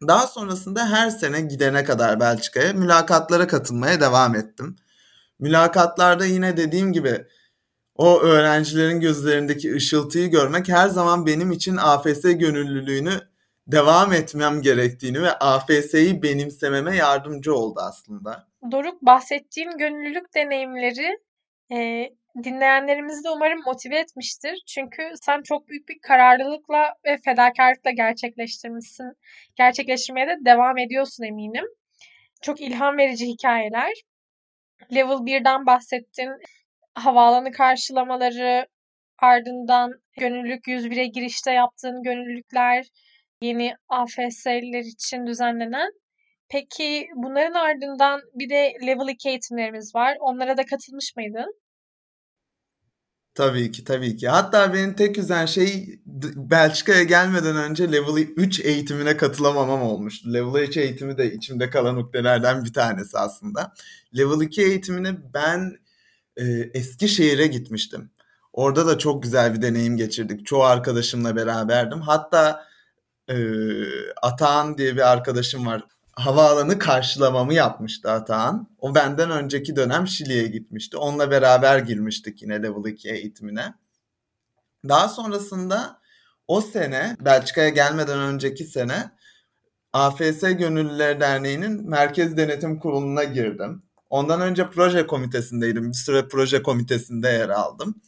Daha 0.07 0.27
sonrasında 0.27 0.89
her 0.89 1.09
sene 1.09 1.41
gidene 1.41 1.83
kadar 1.83 2.19
Belçika'ya 2.19 2.73
mülakatlara 2.73 3.47
katılmaya 3.47 4.01
devam 4.01 4.35
ettim. 4.35 4.75
Mülakatlarda 5.39 6.25
yine 6.25 6.57
dediğim 6.57 6.93
gibi 6.93 7.27
o 7.95 8.21
öğrencilerin 8.21 8.99
gözlerindeki 8.99 9.75
ışıltıyı 9.75 10.31
görmek 10.31 10.69
her 10.69 10.89
zaman 10.89 11.25
benim 11.25 11.51
için 11.51 11.77
AFS 11.77 12.21
gönüllülüğünü 12.21 13.21
devam 13.67 14.13
etmem 14.13 14.61
gerektiğini 14.61 15.21
ve 15.21 15.31
AFS'yi 15.31 16.23
benimsememe 16.23 16.95
yardımcı 16.95 17.55
oldu 17.55 17.79
aslında. 17.83 18.47
Doruk 18.71 19.01
bahsettiğin 19.01 19.77
gönüllülük 19.77 20.35
deneyimleri 20.35 21.17
e, 21.71 22.09
dinleyenlerimizi 22.43 23.23
de 23.23 23.29
umarım 23.29 23.61
motive 23.65 23.99
etmiştir. 23.99 24.63
Çünkü 24.67 25.11
sen 25.21 25.41
çok 25.41 25.67
büyük 25.67 25.89
bir 25.89 25.99
kararlılıkla 25.99 26.93
ve 27.05 27.17
fedakarlıkla 27.25 27.91
gerçekleştirmişsin. 27.91 29.13
Gerçekleştirmeye 29.55 30.27
de 30.27 30.37
devam 30.45 30.77
ediyorsun 30.77 31.23
eminim. 31.23 31.65
Çok 32.41 32.61
ilham 32.61 32.97
verici 32.97 33.27
hikayeler. 33.27 33.93
Level 34.95 35.25
1'den 35.25 35.65
bahsettin. 35.65 36.29
Havaalanı 36.95 37.51
karşılamaları, 37.51 38.67
ardından 39.19 39.91
gönüllülük 40.19 40.67
101'e 40.67 41.05
girişte 41.05 41.51
yaptığın 41.51 42.03
gönüllülükler, 42.03 42.85
yeni 43.41 43.75
AFS'ler 43.89 44.85
için 44.85 45.27
düzenlenen. 45.27 45.91
Peki 46.49 47.07
bunların 47.15 47.53
ardından 47.53 48.21
bir 48.33 48.49
de 48.49 48.73
Level 48.87 49.07
2 49.07 49.29
eğitimlerimiz 49.29 49.95
var. 49.95 50.17
Onlara 50.19 50.57
da 50.57 50.65
katılmış 50.65 51.15
mıydın? 51.15 51.55
Tabii 53.35 53.71
ki 53.71 53.83
tabii 53.83 54.17
ki. 54.17 54.27
Hatta 54.27 54.73
benim 54.73 54.93
tek 54.93 55.17
üzen 55.17 55.45
şey 55.45 55.99
Belçika'ya 56.35 57.03
gelmeden 57.03 57.55
önce 57.55 57.91
Level 57.91 58.27
3 58.37 58.59
eğitimine 58.59 59.17
katılamamam 59.17 59.81
olmuştu. 59.81 60.33
Level 60.33 60.63
3 60.63 60.77
eğitimi 60.77 61.17
de 61.17 61.33
içimde 61.33 61.69
kalan 61.69 61.95
noktalardan 61.95 62.65
bir 62.65 62.73
tanesi 62.73 63.17
aslında. 63.17 63.73
Level 64.17 64.41
2 64.41 64.61
eğitimini 64.61 65.17
ben 65.33 65.77
e, 66.37 66.43
Eskişehir'e 66.73 67.47
gitmiştim. 67.47 68.11
Orada 68.53 68.87
da 68.87 68.97
çok 68.97 69.23
güzel 69.23 69.53
bir 69.53 69.61
deneyim 69.61 69.97
geçirdik. 69.97 70.45
Çoğu 70.45 70.63
arkadaşımla 70.63 71.35
beraberdim. 71.35 72.01
Hatta 72.01 72.67
e, 73.29 73.35
Atahan 74.21 74.77
diye 74.77 74.95
bir 74.95 75.11
arkadaşım 75.11 75.65
var 75.65 75.83
havaalanı 76.17 76.79
karşılamamı 76.79 77.53
yapmıştı 77.53 78.11
Atahan. 78.11 78.69
O 78.79 78.95
benden 78.95 79.31
önceki 79.31 79.75
dönem 79.75 80.07
Şili'ye 80.07 80.47
gitmişti. 80.47 80.97
Onunla 80.97 81.31
beraber 81.31 81.79
girmiştik 81.79 82.41
yine 82.41 82.63
Level 82.63 82.85
2 82.85 83.09
eğitimine. 83.09 83.73
Daha 84.89 85.09
sonrasında 85.09 85.99
o 86.47 86.61
sene 86.61 87.17
Belçika'ya 87.21 87.69
gelmeden 87.69 88.19
önceki 88.19 88.63
sene 88.63 89.11
AFS 89.93 90.41
Gönüllüler 90.41 91.19
Derneği'nin 91.19 91.89
Merkez 91.89 92.37
Denetim 92.37 92.79
Kurulu'na 92.79 93.23
girdim. 93.23 93.83
Ondan 94.09 94.41
önce 94.41 94.69
proje 94.69 95.07
komitesindeydim. 95.07 95.89
Bir 95.89 95.97
süre 95.97 96.27
proje 96.27 96.63
komitesinde 96.63 97.29
yer 97.29 97.49
aldım. 97.49 98.01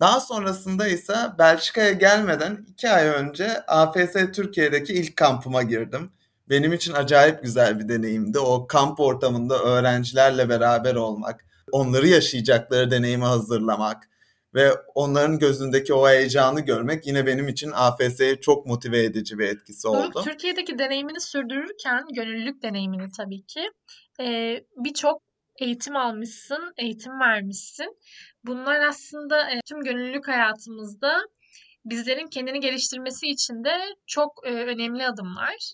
Daha 0.00 0.20
sonrasında 0.20 0.88
ise 0.88 1.14
Belçika'ya 1.38 1.92
gelmeden 1.92 2.66
iki 2.68 2.90
ay 2.90 3.06
önce 3.06 3.60
AFS 3.66 4.14
Türkiye'deki 4.34 4.92
ilk 4.92 5.16
kampıma 5.16 5.62
girdim 5.62 6.10
benim 6.48 6.72
için 6.72 6.92
acayip 6.92 7.42
güzel 7.42 7.78
bir 7.78 7.88
deneyimdi. 7.88 8.38
O 8.38 8.66
kamp 8.66 9.00
ortamında 9.00 9.58
öğrencilerle 9.58 10.48
beraber 10.48 10.94
olmak, 10.94 11.44
onları 11.72 12.08
yaşayacakları 12.08 12.90
deneyimi 12.90 13.24
hazırlamak 13.24 14.08
ve 14.54 14.70
onların 14.94 15.38
gözündeki 15.38 15.94
o 15.94 16.08
heyecanı 16.08 16.60
görmek 16.60 17.06
yine 17.06 17.26
benim 17.26 17.48
için 17.48 17.70
AFS'ye 17.74 18.40
çok 18.40 18.66
motive 18.66 19.04
edici 19.04 19.38
bir 19.38 19.48
etkisi 19.48 19.88
oldu. 19.88 20.22
Türkiye'deki 20.24 20.78
deneyimini 20.78 21.20
sürdürürken, 21.20 22.04
gönüllülük 22.14 22.62
deneyimini 22.62 23.06
tabii 23.16 23.42
ki 23.42 23.70
birçok 24.76 25.27
eğitim 25.58 25.96
almışsın, 25.96 26.72
eğitim 26.76 27.20
vermişsin. 27.20 27.96
Bunlar 28.44 28.80
aslında 28.80 29.50
e, 29.50 29.60
tüm 29.68 29.80
gönüllülük 29.80 30.28
hayatımızda 30.28 31.20
bizlerin 31.84 32.26
kendini 32.26 32.60
geliştirmesi 32.60 33.26
için 33.26 33.64
de 33.64 33.76
çok 34.06 34.46
e, 34.46 34.50
önemli 34.50 35.06
adımlar. 35.06 35.72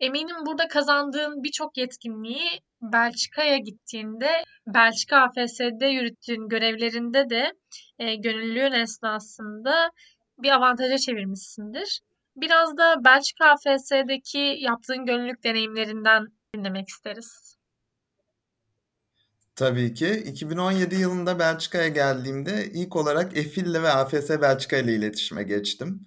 Eminim 0.00 0.36
burada 0.46 0.68
kazandığın 0.68 1.42
birçok 1.42 1.76
yetkinliği 1.76 2.48
Belçika'ya 2.82 3.58
gittiğinde, 3.58 4.44
Belçika 4.66 5.16
AFS'de 5.16 5.86
yürüttüğün 5.86 6.48
görevlerinde 6.48 7.30
de 7.30 7.52
e, 7.98 8.14
gönüllülüğün 8.14 8.72
esnasında 8.72 9.90
bir 10.38 10.50
avantaja 10.50 10.98
çevirmişsindir. 10.98 12.00
Biraz 12.36 12.76
da 12.76 13.04
Belçika 13.04 13.50
AFS'deki 13.50 14.56
yaptığın 14.58 15.06
gönüllülük 15.06 15.44
deneyimlerinden 15.44 16.26
dinlemek 16.54 16.88
isteriz. 16.88 17.55
Tabii 19.56 19.94
ki. 19.94 20.24
2017 20.26 20.94
yılında 20.94 21.38
Belçika'ya 21.38 21.88
geldiğimde 21.88 22.70
ilk 22.72 22.96
olarak 22.96 23.36
EFİL'le 23.36 23.82
ve 23.82 23.90
AFS 23.90 24.30
Belçika 24.30 24.76
ile 24.76 24.94
iletişime 24.94 25.42
geçtim. 25.42 26.06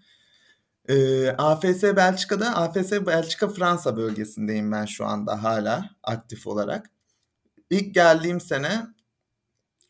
Ee, 0.90 1.30
AFS 1.30 1.84
Belçika'da, 1.84 2.56
AFS 2.56 2.92
Belçika 2.92 3.50
Fransa 3.50 3.98
bölgesindeyim 3.98 4.72
ben 4.72 4.86
şu 4.86 5.06
anda 5.06 5.44
hala 5.44 5.90
aktif 6.04 6.48
olarak. 6.48 6.90
İlk 7.70 7.96
geldiğim 7.96 8.42
sene 8.42 8.88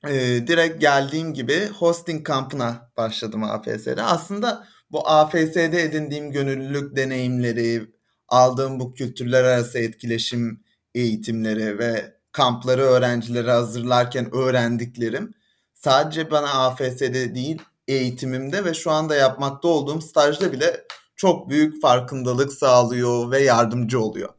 e, 0.07 0.13
direkt 0.47 0.81
geldiğim 0.81 1.33
gibi 1.33 1.67
hosting 1.67 2.25
kampına 2.27 2.91
başladım 2.97 3.43
AFS'de. 3.43 4.03
Aslında 4.03 4.67
bu 4.91 5.07
AFS'de 5.07 5.83
edindiğim 5.83 6.31
gönüllülük 6.31 6.95
deneyimleri, 6.95 7.91
aldığım 8.27 8.79
bu 8.79 8.93
kültürler 8.93 9.43
arası 9.43 9.79
etkileşim 9.79 10.63
eğitimleri 10.95 11.79
ve 11.79 12.18
kampları 12.39 12.81
öğrencilere 12.81 13.51
hazırlarken 13.51 14.35
öğrendiklerim 14.35 15.33
sadece 15.73 16.31
bana 16.31 16.53
AFS'de 16.53 17.35
değil 17.35 17.61
eğitimimde 17.87 18.65
ve 18.65 18.73
şu 18.73 18.91
anda 18.91 19.15
yapmakta 19.15 19.67
olduğum 19.67 20.01
stajda 20.01 20.51
bile 20.51 20.85
çok 21.15 21.49
büyük 21.49 21.81
farkındalık 21.81 22.53
sağlıyor 22.53 23.31
ve 23.31 23.43
yardımcı 23.43 23.99
oluyor. 23.99 24.29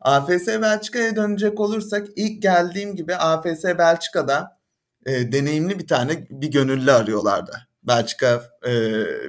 AFS 0.00 0.46
Belçika'ya 0.46 1.16
dönecek 1.16 1.60
olursak 1.60 2.06
ilk 2.16 2.42
geldiğim 2.42 2.96
gibi 2.96 3.16
AFS 3.16 3.64
Belçika'da 3.64 4.58
e, 5.06 5.32
deneyimli 5.32 5.78
bir 5.78 5.86
tane 5.86 6.26
bir 6.30 6.48
gönüllü 6.48 6.92
arıyorlardı. 6.92 7.68
Belçika 7.82 8.42
e, 8.66 8.72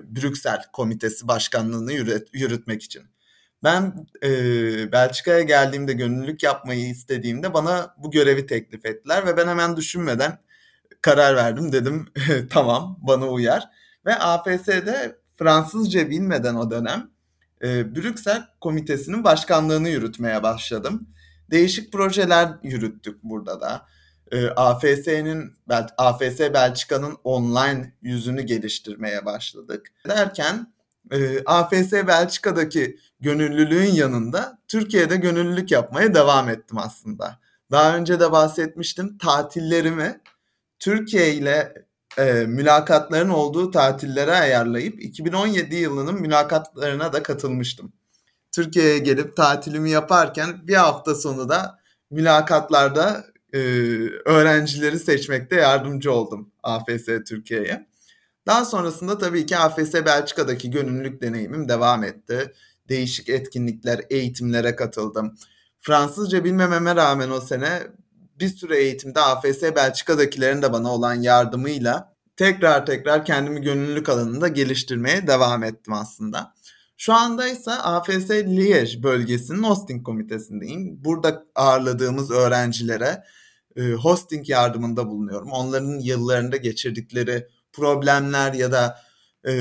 Brüksel 0.03 0.62
Komitesi 0.74 1.27
Başkanlığını 1.27 1.93
yürüt, 1.93 2.29
yürütmek 2.34 2.84
için. 2.84 3.03
Ben 3.63 4.06
e, 4.24 4.32
Belçika'ya 4.92 5.42
geldiğimde 5.42 5.94
gönüllülük 5.94 6.44
yapmayı 6.44 6.89
istediğimde 6.89 7.54
bana 7.54 7.96
bu 7.98 8.12
görevi 8.12 8.46
teklif 8.46 8.86
ettiler 8.86 9.25
ve 9.25 9.38
ben 9.38 9.48
hemen 9.48 9.78
düşünmeden 9.78 10.39
karar 11.01 11.36
verdim. 11.36 11.72
Dedim 11.72 12.08
tamam 12.50 13.00
bana 13.01 13.28
uyar. 13.28 13.70
Ve 14.06 14.16
AFS'de 14.16 15.16
Fransızca 15.36 16.10
bilmeden 16.10 16.56
o 16.56 16.72
dönem 16.72 17.10
e, 17.63 17.96
Brüksel 17.96 18.48
Komitesi'nin 18.62 19.24
başkanlığını 19.24 19.89
yürütmeye 19.89 20.44
başladım. 20.44 21.08
Değişik 21.51 21.94
projeler 21.94 22.50
yürüttük 22.63 23.24
burada 23.24 23.62
da. 23.62 23.86
E, 24.32 24.48
AFS'nin 24.48 25.54
AFS 25.98 26.39
Belçika'nın 26.39 27.18
online 27.24 27.94
yüzünü 28.01 28.42
geliştirmeye 28.42 29.25
başladık. 29.25 29.92
Derken 30.08 30.74
e, 31.12 31.44
AFS 31.46 31.94
Belçika'daki 31.94 32.98
gönüllülüğün 33.20 33.91
yanında 33.91 34.60
Türkiye'de 34.68 35.15
gönüllülük 35.15 35.72
yapmaya 35.72 36.13
devam 36.13 36.50
ettim 36.50 36.77
aslında. 36.77 37.39
Daha 37.72 37.98
önce 37.98 38.20
de 38.20 38.32
bahsetmiştim. 38.32 39.18
Tatillerimi 39.18 40.22
Türkiye 40.79 41.34
ile 41.34 41.74
e, 42.18 42.34
mülakatların 42.34 43.29
olduğu 43.29 43.72
tatillere 43.72 44.32
ayarlayıp 44.32 45.03
2017 45.03 45.75
yılının 45.75 46.22
mülakatlarına 46.22 47.13
da 47.13 47.24
katılmıştım. 47.24 47.94
Türkiye'ye 48.51 48.98
gelip 48.98 49.36
tatilimi 49.36 49.89
yaparken 49.89 50.68
bir 50.68 50.75
hafta 50.75 51.15
sonu 51.15 51.50
da 51.50 51.79
mülakatlarda 52.12 53.25
e, 53.53 53.60
öğrencileri 54.25 55.00
seçmekte 55.00 55.56
yardımcı 55.56 56.12
oldum 56.12 56.51
AFS 56.63 57.06
Türkiye'ye. 57.06 57.88
Daha 58.50 58.65
sonrasında 58.65 59.18
tabii 59.18 59.46
ki 59.46 59.58
AFS 59.58 59.94
Belçika'daki 59.94 60.72
gönüllülük 60.72 61.22
deneyimim 61.22 61.70
devam 61.70 62.03
etti. 62.03 62.53
değişik 62.89 63.29
etkinlikler, 63.29 64.01
eğitimlere 64.10 64.75
katıldım. 64.75 65.36
Fransızca 65.79 66.44
bilmememe 66.44 66.96
rağmen 66.96 67.29
o 67.29 67.41
sene 67.41 67.88
bir 68.39 68.48
süre 68.48 68.77
eğitimde 68.77 69.20
AFS 69.20 69.63
Belçika'dakilerin 69.75 70.62
de 70.62 70.74
bana 70.74 70.94
olan 70.94 71.13
yardımıyla 71.13 72.13
tekrar 72.38 72.86
tekrar 72.86 73.25
kendimi 73.25 73.62
gönüllülük 73.62 74.10
alanında 74.10 74.48
geliştirmeye 74.48 75.27
devam 75.27 75.63
ettim 75.63 75.94
aslında. 75.94 76.53
Şu 76.98 77.13
anda 77.13 77.48
ise 77.48 77.72
AFS 77.72 78.29
Liège 78.29 79.03
bölgesinin 79.03 79.63
hosting 79.63 80.06
komitesindeyim. 80.06 81.03
Burada 81.03 81.46
ağırladığımız 81.56 82.32
öğrencilere 82.32 83.24
e, 83.75 83.82
hosting 83.91 84.50
yardımında 84.50 85.08
bulunuyorum. 85.08 85.51
Onların 85.51 86.00
yıllarında 86.00 86.58
geçirdikleri 86.58 87.48
problemler 87.74 88.54
ya 88.54 88.72
da 88.72 89.00
e, 89.48 89.52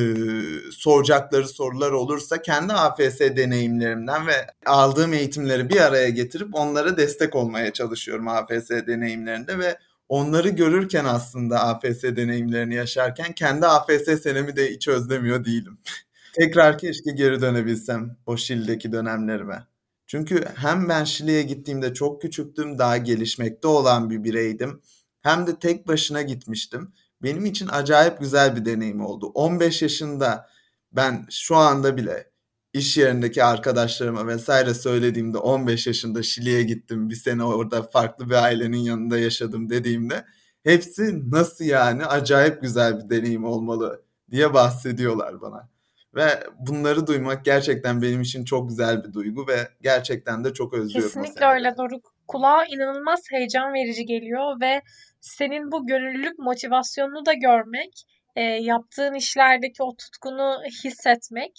soracakları 0.71 1.49
sorular 1.49 1.91
olursa 1.91 2.43
kendi 2.43 2.73
AFS 2.73 3.21
deneyimlerimden 3.21 4.27
ve 4.27 4.47
aldığım 4.67 5.15
eğitimleri 5.15 5.69
bir 5.69 5.81
araya 5.81 6.09
getirip 6.09 6.49
onlara 6.53 6.97
destek 6.97 7.35
olmaya 7.35 7.73
çalışıyorum 7.73 8.29
AFS 8.29 8.71
deneyimlerinde 8.71 9.59
ve 9.59 9.79
onları 10.09 10.49
görürken 10.49 11.05
aslında 11.05 11.61
AFS 11.61 12.03
deneyimlerini 12.03 12.75
yaşarken 12.75 13.33
kendi 13.33 13.67
AFS 13.67 14.23
senemi 14.23 14.57
de 14.57 14.71
hiç 14.71 14.89
özlemiyor 14.89 15.45
değilim. 15.45 15.79
Tekrar 16.33 16.79
keşke 16.79 17.11
geri 17.13 17.41
dönebilsem 17.41 18.17
o 18.27 18.37
Şili'deki 18.37 18.93
dönemlerime. 18.93 19.67
Çünkü 20.07 20.45
hem 20.55 20.89
ben 20.89 21.05
Şili'ye 21.05 21.43
gittiğimde 21.43 21.95
çok 21.95 22.23
küçüktüm, 22.23 22.79
daha 22.79 22.97
gelişmekte 22.97 23.69
olan 23.69 24.11
bir 24.11 24.25
bireydim. 24.25 24.81
Hem 25.23 25.47
de 25.47 25.59
tek 25.59 25.89
başına 25.89 26.23
gitmiştim. 26.23 26.93
Benim 27.23 27.47
için 27.47 27.69
acayip 27.69 28.21
güzel 28.21 28.57
bir 28.57 28.65
deneyim 28.65 29.05
oldu. 29.05 29.27
15 29.27 29.83
yaşında 29.83 30.49
ben 30.93 31.27
şu 31.31 31.57
anda 31.57 31.97
bile 31.97 32.31
iş 32.73 32.97
yerindeki 32.97 33.45
arkadaşlarıma 33.45 34.27
vesaire 34.27 34.75
söylediğimde 34.75 35.39
15 35.39 35.87
yaşında 35.87 36.23
Şili'ye 36.23 36.63
gittim. 36.63 37.11
Bir 37.11 37.15
sene 37.15 37.45
orada 37.45 37.83
farklı 37.83 38.31
bir 38.31 38.35
ailenin 38.35 38.79
yanında 38.79 39.19
yaşadım 39.19 39.71
dediğimde 39.71 40.25
hepsi 40.65 41.31
nasıl 41.31 41.65
yani 41.65 42.07
acayip 42.07 42.63
güzel 42.63 42.99
bir 42.99 43.11
deneyim 43.11 43.45
olmalı 43.45 44.03
diye 44.31 44.55
bahsediyorlar 44.55 45.41
bana. 45.41 45.69
Ve 46.15 46.43
bunları 46.59 47.07
duymak 47.07 47.45
gerçekten 47.45 48.03
benim 48.03 48.21
için 48.21 48.45
çok 48.45 48.69
güzel 48.69 49.05
bir 49.05 49.13
duygu 49.13 49.49
ve 49.49 49.69
gerçekten 49.83 50.45
de 50.45 50.53
çok 50.55 50.75
özlüyorum. 50.75 51.23
Kesinlikle 51.23 51.47
öyle 51.47 51.75
Doruk. 51.79 52.15
Kulağa 52.29 52.65
inanılmaz 52.65 53.21
heyecan 53.31 53.75
verici 53.75 54.07
geliyor 54.07 54.61
ve 54.61 54.83
senin 55.21 55.73
bu 55.73 55.87
gönüllülük 55.87 56.39
motivasyonunu 56.39 57.27
da 57.27 57.33
görmek, 57.33 57.93
e, 58.37 58.43
yaptığın 58.43 59.15
işlerdeki 59.15 59.83
o 59.83 59.97
tutkunu 59.97 60.63
hissetmek 60.85 61.53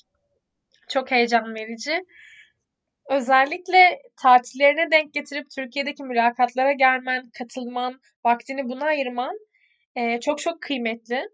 çok 0.90 1.12
heyecan 1.12 1.56
verici. 1.56 2.04
Özellikle 3.10 4.02
tatillerine 4.22 4.92
denk 4.92 5.14
getirip 5.14 5.50
Türkiye'deki 5.56 6.04
mülakatlara 6.04 6.72
gelmen, 6.72 7.30
katılman, 7.38 8.00
vaktini 8.26 8.70
buna 8.70 8.86
ayırman 8.86 9.38
e, 9.96 10.20
çok 10.20 10.40
çok 10.40 10.62
kıymetli. 10.62 11.30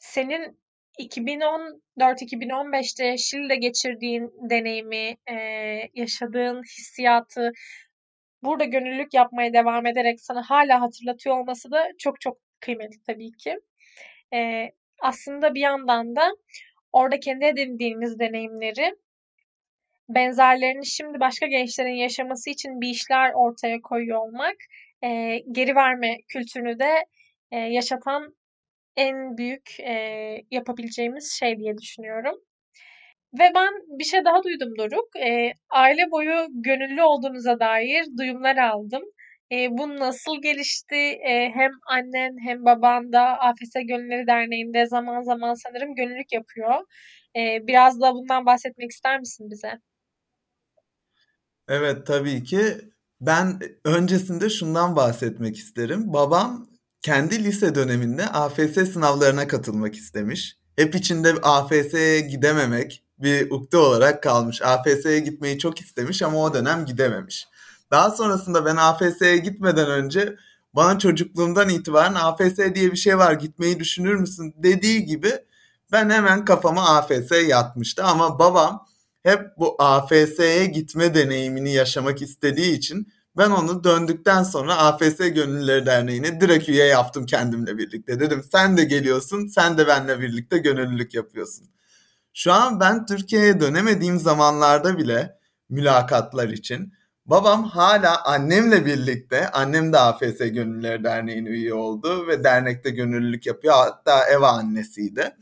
Senin 0.00 0.58
2014-2015'te 0.98 3.18
Şili'de 3.18 3.56
geçirdiğin 3.56 4.32
deneyimi, 4.50 5.16
e, 5.26 5.34
yaşadığın 5.94 6.62
hissiyatı 6.62 7.52
burada 8.42 8.64
gönüllülük 8.64 9.14
yapmaya 9.14 9.52
devam 9.52 9.86
ederek 9.86 10.20
sana 10.20 10.42
hala 10.42 10.80
hatırlatıyor 10.80 11.38
olması 11.38 11.70
da 11.70 11.88
çok 11.98 12.20
çok 12.20 12.38
kıymetli 12.60 13.02
tabii 13.06 13.32
ki. 13.32 13.58
E, 14.34 14.70
aslında 15.02 15.54
bir 15.54 15.60
yandan 15.60 16.16
da 16.16 16.30
orada 16.92 17.20
kendi 17.20 17.44
edindiğiniz 17.44 18.18
deneyimleri 18.18 18.94
benzerlerini 20.08 20.86
şimdi 20.86 21.20
başka 21.20 21.46
gençlerin 21.46 21.94
yaşaması 21.94 22.50
için 22.50 22.80
bir 22.80 22.88
işler 22.88 23.32
ortaya 23.34 23.80
koyuyor 23.82 24.18
olmak 24.18 24.56
e, 25.04 25.38
geri 25.52 25.74
verme 25.74 26.16
kültürünü 26.28 26.78
de 26.78 27.06
e, 27.50 27.58
yaşatan 27.58 28.36
en 28.96 29.36
büyük 29.36 29.80
e, 29.80 29.94
yapabileceğimiz 30.50 31.32
şey 31.32 31.58
diye 31.58 31.78
düşünüyorum. 31.78 32.34
Ve 33.34 33.52
ben 33.54 33.72
bir 33.98 34.04
şey 34.04 34.24
daha 34.24 34.42
duydum 34.44 34.78
Doruk. 34.78 35.16
E, 35.16 35.52
aile 35.70 36.10
boyu 36.10 36.46
gönüllü 36.50 37.02
olduğunuza 37.02 37.60
dair 37.60 38.04
duyumlar 38.18 38.56
aldım. 38.56 39.02
E, 39.52 39.68
bu 39.70 39.96
nasıl 39.96 40.42
gelişti? 40.42 40.96
E, 41.28 41.50
hem 41.54 41.70
annen 41.90 42.36
hem 42.46 42.64
baban 42.64 43.12
da 43.12 43.20
AFS 43.20 43.72
Gönülleri 43.88 44.26
Derneği'nde 44.26 44.86
zaman 44.86 45.22
zaman 45.22 45.54
sanırım 45.54 45.94
gönüllülük 45.94 46.32
yapıyor. 46.32 46.74
E, 47.36 47.66
biraz 47.66 48.00
da 48.00 48.14
bundan 48.14 48.46
bahsetmek 48.46 48.90
ister 48.90 49.20
misin 49.20 49.50
bize? 49.50 49.72
Evet 51.68 52.06
tabii 52.06 52.44
ki. 52.44 52.60
Ben 53.20 53.60
öncesinde 53.84 54.50
şundan 54.50 54.96
bahsetmek 54.96 55.56
isterim. 55.56 56.12
Babam 56.12 56.66
kendi 57.02 57.44
lise 57.44 57.74
döneminde 57.74 58.26
AFS 58.26 58.92
sınavlarına 58.92 59.48
katılmak 59.48 59.94
istemiş. 59.94 60.56
Hep 60.76 60.94
içinde 60.94 61.32
AFS'ye 61.42 62.20
gidememek 62.20 63.04
bir 63.18 63.50
ukde 63.50 63.76
olarak 63.76 64.22
kalmış. 64.22 64.62
AFS'ye 64.62 65.18
gitmeyi 65.18 65.58
çok 65.58 65.80
istemiş 65.80 66.22
ama 66.22 66.38
o 66.38 66.54
dönem 66.54 66.86
gidememiş. 66.86 67.48
Daha 67.90 68.10
sonrasında 68.10 68.64
ben 68.64 68.76
AFS'ye 68.76 69.36
gitmeden 69.36 69.90
önce 69.90 70.36
bana 70.74 70.98
çocukluğumdan 70.98 71.68
itibaren 71.68 72.14
AFS 72.14 72.56
diye 72.74 72.92
bir 72.92 72.96
şey 72.96 73.18
var 73.18 73.32
gitmeyi 73.32 73.80
düşünür 73.80 74.14
müsün 74.14 74.54
dediği 74.56 75.04
gibi 75.04 75.32
ben 75.92 76.10
hemen 76.10 76.44
kafama 76.44 76.96
AFS 76.96 77.32
yatmıştı 77.48 78.04
ama 78.04 78.38
babam 78.38 78.86
hep 79.22 79.40
bu 79.58 79.76
AFS'ye 79.78 80.66
gitme 80.66 81.14
deneyimini 81.14 81.72
yaşamak 81.72 82.22
istediği 82.22 82.72
için 82.72 83.12
ben 83.36 83.50
onu 83.50 83.84
döndükten 83.84 84.42
sonra 84.42 84.76
AFS 84.76 85.18
Gönüllüleri 85.18 85.86
Derneği'ne 85.86 86.40
direkt 86.40 86.68
üye 86.68 86.84
yaptım 86.84 87.26
kendimle 87.26 87.78
birlikte. 87.78 88.20
Dedim 88.20 88.42
sen 88.52 88.76
de 88.76 88.84
geliyorsun, 88.84 89.46
sen 89.46 89.78
de 89.78 89.86
benimle 89.86 90.20
birlikte 90.20 90.58
gönüllülük 90.58 91.14
yapıyorsun. 91.14 91.68
Şu 92.38 92.52
an 92.52 92.80
ben 92.80 93.06
Türkiye'ye 93.06 93.60
dönemediğim 93.60 94.18
zamanlarda 94.18 94.98
bile 94.98 95.38
mülakatlar 95.68 96.48
için 96.48 96.92
babam 97.26 97.64
hala 97.64 98.24
annemle 98.24 98.86
birlikte, 98.86 99.48
annem 99.50 99.92
de 99.92 99.98
AFS 99.98 100.38
Gönüllüleri 100.38 101.04
Derneği'ne 101.04 101.48
üye 101.48 101.74
oldu 101.74 102.26
ve 102.28 102.44
dernekte 102.44 102.90
gönüllülük 102.90 103.46
yapıyor. 103.46 103.74
Hatta 103.74 104.24
ev 104.24 104.42
annesiydi. 104.42 105.36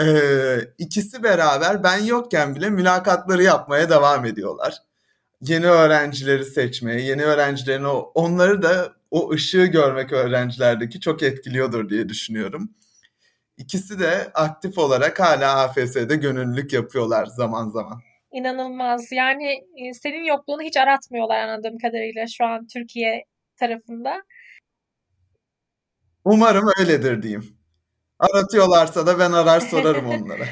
Ee, 0.00 0.58
ikisi 0.78 1.22
beraber 1.22 1.84
ben 1.84 1.98
yokken 1.98 2.54
bile 2.54 2.70
mülakatları 2.70 3.42
yapmaya 3.42 3.90
devam 3.90 4.24
ediyorlar 4.24 4.82
yeni 5.42 5.66
öğrencileri 5.66 6.44
seçmeye, 6.44 7.00
yeni 7.00 7.24
öğrencilerin 7.24 7.84
onları 8.14 8.62
da 8.62 8.92
o 9.10 9.30
ışığı 9.30 9.64
görmek 9.64 10.12
öğrencilerdeki 10.12 11.00
çok 11.00 11.22
etkiliyordur 11.22 11.88
diye 11.88 12.08
düşünüyorum. 12.08 12.70
İkisi 13.62 14.00
de 14.00 14.30
aktif 14.34 14.78
olarak 14.78 15.20
hala 15.20 15.62
AFS'de 15.62 16.16
gönüllülük 16.16 16.72
yapıyorlar 16.72 17.26
zaman 17.26 17.68
zaman. 17.68 18.00
İnanılmaz. 18.32 19.12
Yani 19.12 19.52
e, 19.52 19.94
senin 19.94 20.24
yokluğunu 20.24 20.62
hiç 20.62 20.76
aratmıyorlar 20.76 21.38
anladığım 21.38 21.78
kadarıyla 21.78 22.26
şu 22.26 22.44
an 22.44 22.66
Türkiye 22.66 23.24
tarafında. 23.56 24.22
Umarım 26.24 26.68
öyledir 26.78 27.22
diyeyim. 27.22 27.58
Aratıyorlarsa 28.18 29.06
da 29.06 29.18
ben 29.18 29.32
arar 29.32 29.60
sorarım 29.60 30.06
onlara. 30.10 30.44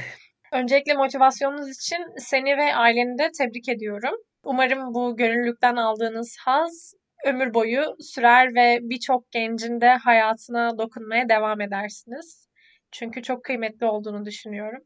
Öncelikle 0.52 0.94
motivasyonunuz 0.94 1.70
için 1.70 1.98
seni 2.18 2.56
ve 2.56 2.74
aileni 2.74 3.18
de 3.18 3.30
tebrik 3.38 3.68
ediyorum. 3.68 4.14
Umarım 4.44 4.94
bu 4.94 5.16
gönüllülükten 5.16 5.76
aldığınız 5.76 6.36
haz 6.44 6.94
ömür 7.26 7.54
boyu 7.54 7.82
sürer 8.00 8.54
ve 8.54 8.78
birçok 8.82 9.30
gencin 9.30 9.80
de 9.80 9.88
hayatına 9.88 10.78
dokunmaya 10.78 11.28
devam 11.28 11.60
edersiniz. 11.60 12.49
Çünkü 12.92 13.22
çok 13.22 13.44
kıymetli 13.44 13.86
olduğunu 13.86 14.24
düşünüyorum. 14.24 14.82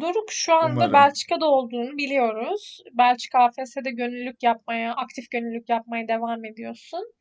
Doruk 0.00 0.32
şu 0.32 0.54
anda 0.54 0.74
Umarım. 0.74 0.92
Belçika'da 0.92 1.46
olduğunu 1.46 1.96
biliyoruz. 1.96 2.80
Belçika 2.92 3.38
AFS'de 3.38 3.90
gönüllülük 3.90 4.42
yapmaya, 4.42 4.94
aktif 4.94 5.30
gönüllülük 5.30 5.68
yapmaya 5.68 6.08
devam 6.08 6.44
ediyorsun. 6.44 7.12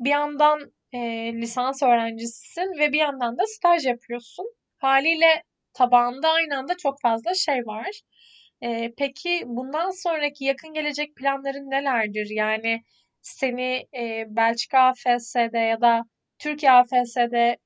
Bir 0.00 0.10
yandan 0.10 0.72
e, 0.92 0.98
lisans 1.34 1.82
öğrencisisin 1.82 2.78
ve 2.78 2.92
bir 2.92 2.98
yandan 2.98 3.38
da 3.38 3.42
staj 3.46 3.86
yapıyorsun. 3.86 4.46
Haliyle 4.78 5.42
tabağında 5.74 6.28
aynı 6.30 6.58
anda 6.58 6.76
çok 6.76 7.00
fazla 7.00 7.34
şey 7.34 7.66
var. 7.66 8.00
Eee, 8.62 8.92
peki 8.98 9.42
bundan 9.46 9.90
sonraki 9.90 10.44
yakın 10.44 10.72
gelecek 10.74 11.16
planların 11.16 11.70
nelerdir? 11.70 12.26
Yani 12.30 12.82
seni, 13.22 13.86
eee, 13.92 14.26
Belçika 14.28 14.78
AFS'de 14.80 15.58
ya 15.58 15.80
da 15.80 16.02
Türkiye 16.38 16.72
AFS'de 16.72 17.56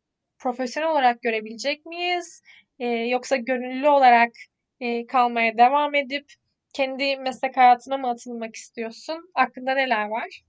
profesyonel 0.41 0.91
olarak 0.91 1.23
görebilecek 1.23 1.87
miyiz? 1.87 2.43
Eee, 2.79 2.89
yoksa 3.09 3.37
gönüllü 3.37 3.89
olarak, 3.89 4.33
eee, 4.81 5.07
kalmaya 5.07 5.59
devam 5.59 5.95
edip 5.95 6.27
kendi 6.75 7.17
meslek 7.17 7.57
hayatına 7.57 7.97
mı 7.99 8.11
atılmak 8.11 8.57
istiyorsun? 8.57 9.31
Aklında 9.35 9.75
neler 9.75 10.09
var? 10.09 10.43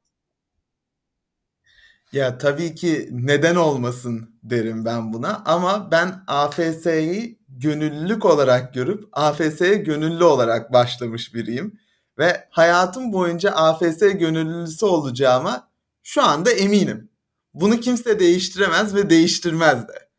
Ya 2.11 2.37
tabii 2.37 2.75
ki 2.75 3.09
neden 3.11 3.55
olmasın 3.55 4.35
derim 4.43 4.85
ben 4.85 5.13
buna 5.13 5.41
ama 5.45 5.91
ben 5.91 6.23
AFS'yi 6.27 7.39
gönüllülük 7.49 8.25
olarak 8.25 8.73
görüp 8.73 9.03
AFS'ye 9.13 9.75
gönüllü 9.75 10.23
olarak 10.23 10.73
başlamış 10.73 11.33
biriyim. 11.35 11.79
Ve 12.17 12.47
hayatım 12.49 13.13
boyunca 13.13 13.51
AFS 13.51 13.99
gönüllüsü 14.11 14.85
olacağıma 14.85 15.69
şu 16.03 16.23
anda 16.23 16.51
eminim. 16.51 17.10
Bunu 17.53 17.79
kimse 17.79 18.19
değiştiremez 18.19 18.95
ve 18.95 19.09
değiştirmez 19.09 19.87
de. 19.87 20.09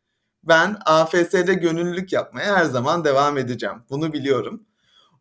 Ben 0.43 0.77
AFS'de 0.85 1.53
gönüllülük 1.53 2.13
yapmaya 2.13 2.55
her 2.55 2.65
zaman 2.65 3.05
devam 3.05 3.37
edeceğim. 3.37 3.75
Bunu 3.89 4.13
biliyorum. 4.13 4.65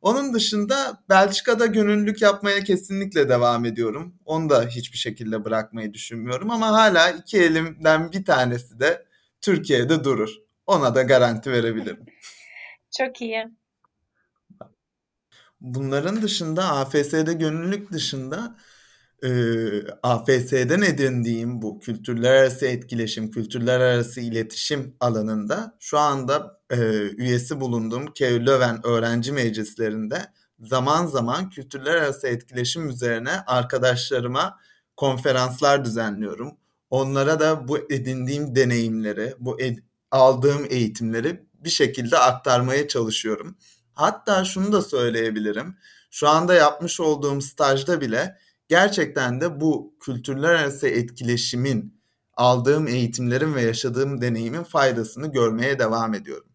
Onun 0.01 0.35
dışında 0.35 1.03
Belçika'da 1.09 1.67
gönüllülük 1.67 2.23
yapmaya 2.23 2.65
kesinlikle 2.65 3.29
devam 3.29 3.65
ediyorum. 3.65 4.15
Onu 4.25 4.51
da 4.51 4.67
hiçbir 4.67 4.99
şekilde 4.99 5.45
bırakmayı 5.45 5.95
düşünmüyorum 5.95 6.51
ama 6.51 6.69
hala 6.69 7.11
iki 7.11 7.39
elimden 7.39 8.13
bir 8.13 8.25
tanesi 8.25 8.81
de 8.81 9.07
Türkiye'de 9.41 10.05
durur. 10.05 10.31
Ona 10.67 10.95
da 10.95 11.03
garanti 11.03 11.51
verebilirim. 11.53 12.07
Çok 12.99 13.21
iyi. 13.21 13.45
Bunların 15.61 16.23
dışında 16.23 16.65
AFS'de 16.65 17.33
gönüllülük 17.33 17.93
dışında 17.93 18.57
e, 19.25 19.31
AFS'den 20.03 20.83
edindiğim 20.83 21.63
bu 21.63 21.81
kültürler 21.81 22.31
arası 22.33 22.67
etkileşim, 22.67 23.31
kültürler 23.31 23.81
arası 23.81 24.21
iletişim 24.21 24.97
alanında 25.01 25.77
şu 25.81 25.99
anda 25.99 26.61
e, 26.71 26.77
üyesi 27.01 27.61
bulunduğum 27.61 28.07
KU 28.07 28.47
Löwen 28.47 28.87
öğrenci 28.87 29.33
meclislerinde 29.33 30.23
zaman 30.61 31.07
zaman 31.07 31.51
kültürler 31.51 31.95
arası 31.95 32.27
etkileşim 32.29 32.89
üzerine 32.89 33.31
arkadaşlarıma 33.47 34.59
konferanslar 34.97 35.85
düzenliyorum. 35.85 36.57
Onlara 36.91 37.41
da 37.41 37.69
bu 37.69 37.79
edindiğim 37.93 38.55
deneyimleri, 38.55 39.35
bu 39.39 39.61
ed- 39.61 39.83
aldığım 40.11 40.67
eğitimleri 40.71 41.47
bir 41.55 41.71
şekilde 41.71 42.19
aktarmaya 42.19 42.89
çalışıyorum. 42.89 43.57
Hatta 43.95 44.45
şunu 44.45 44.73
da 44.73 44.83
söyleyebilirim. 44.83 45.77
Şu 46.11 46.29
anda 46.29 46.55
yapmış 46.55 47.01
olduğum 47.01 47.41
stajda 47.41 48.01
bile 48.01 48.37
gerçekten 48.73 49.41
de 49.41 49.61
bu 49.61 49.95
kültürler 50.01 50.49
arası 50.49 50.89
etkileşimin 50.89 52.01
aldığım 52.35 52.89
eğitimlerin 52.89 53.55
ve 53.55 53.63
yaşadığım 53.63 54.21
deneyimin 54.21 54.63
faydasını 54.63 55.33
görmeye 55.33 55.79
devam 55.79 56.15
ediyorum. 56.15 56.49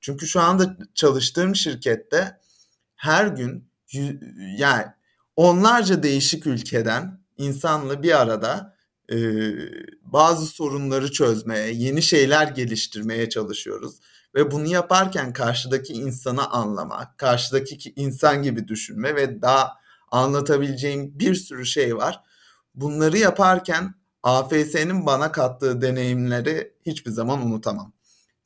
Çünkü 0.00 0.26
şu 0.26 0.40
anda 0.40 0.76
çalıştığım 0.94 1.56
şirkette 1.56 2.40
her 2.96 3.26
gün 3.26 3.68
yani 4.56 4.84
onlarca 5.36 6.02
değişik 6.02 6.46
ülkeden 6.46 7.20
insanla 7.36 8.02
bir 8.02 8.20
arada 8.20 8.76
e, 9.12 9.16
bazı 10.02 10.46
sorunları 10.46 11.12
çözmeye, 11.12 11.72
yeni 11.72 12.02
şeyler 12.02 12.46
geliştirmeye 12.46 13.28
çalışıyoruz. 13.28 14.00
Ve 14.34 14.50
bunu 14.50 14.66
yaparken 14.66 15.32
karşıdaki 15.32 15.92
insanı 15.92 16.50
anlamak, 16.50 17.18
karşıdaki 17.18 17.92
insan 17.96 18.42
gibi 18.42 18.68
düşünme 18.68 19.16
ve 19.16 19.42
daha 19.42 19.81
anlatabileceğim 20.12 21.18
bir 21.18 21.34
sürü 21.34 21.66
şey 21.66 21.96
var. 21.96 22.20
Bunları 22.74 23.18
yaparken 23.18 23.94
AFS'nin 24.22 25.06
bana 25.06 25.32
kattığı 25.32 25.82
deneyimleri 25.82 26.74
hiçbir 26.86 27.10
zaman 27.10 27.46
unutamam. 27.46 27.92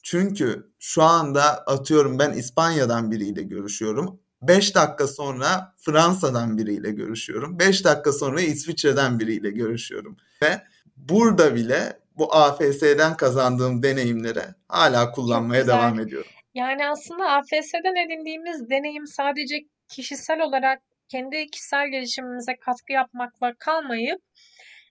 Çünkü 0.02 0.70
şu 0.78 1.02
anda 1.02 1.42
atıyorum 1.42 2.18
ben 2.18 2.32
İspanya'dan 2.32 3.10
biriyle 3.10 3.42
görüşüyorum. 3.42 4.20
5 4.42 4.74
dakika 4.74 5.06
sonra 5.06 5.74
Fransa'dan 5.76 6.58
biriyle 6.58 6.90
görüşüyorum. 6.90 7.58
5 7.58 7.84
dakika 7.84 8.12
sonra 8.12 8.40
İsviçre'den 8.40 9.20
biriyle 9.20 9.50
görüşüyorum. 9.50 10.16
Ve 10.42 10.62
burada 10.96 11.54
bile 11.54 12.00
bu 12.18 12.34
AFS'den 12.34 13.16
kazandığım 13.16 13.82
deneyimleri 13.82 14.42
hala 14.68 15.12
kullanmaya 15.12 15.66
devam 15.66 16.00
ediyorum. 16.00 16.30
Yani 16.54 16.88
aslında 16.88 17.24
AFS'den 17.24 18.06
edindiğimiz 18.06 18.70
deneyim 18.70 19.06
sadece 19.06 19.56
kişisel 19.88 20.40
olarak 20.40 20.85
kendi 21.08 21.46
kişisel 21.46 21.88
gelişimimize 21.88 22.56
katkı 22.56 22.92
yapmakla 22.92 23.54
kalmayıp 23.58 24.20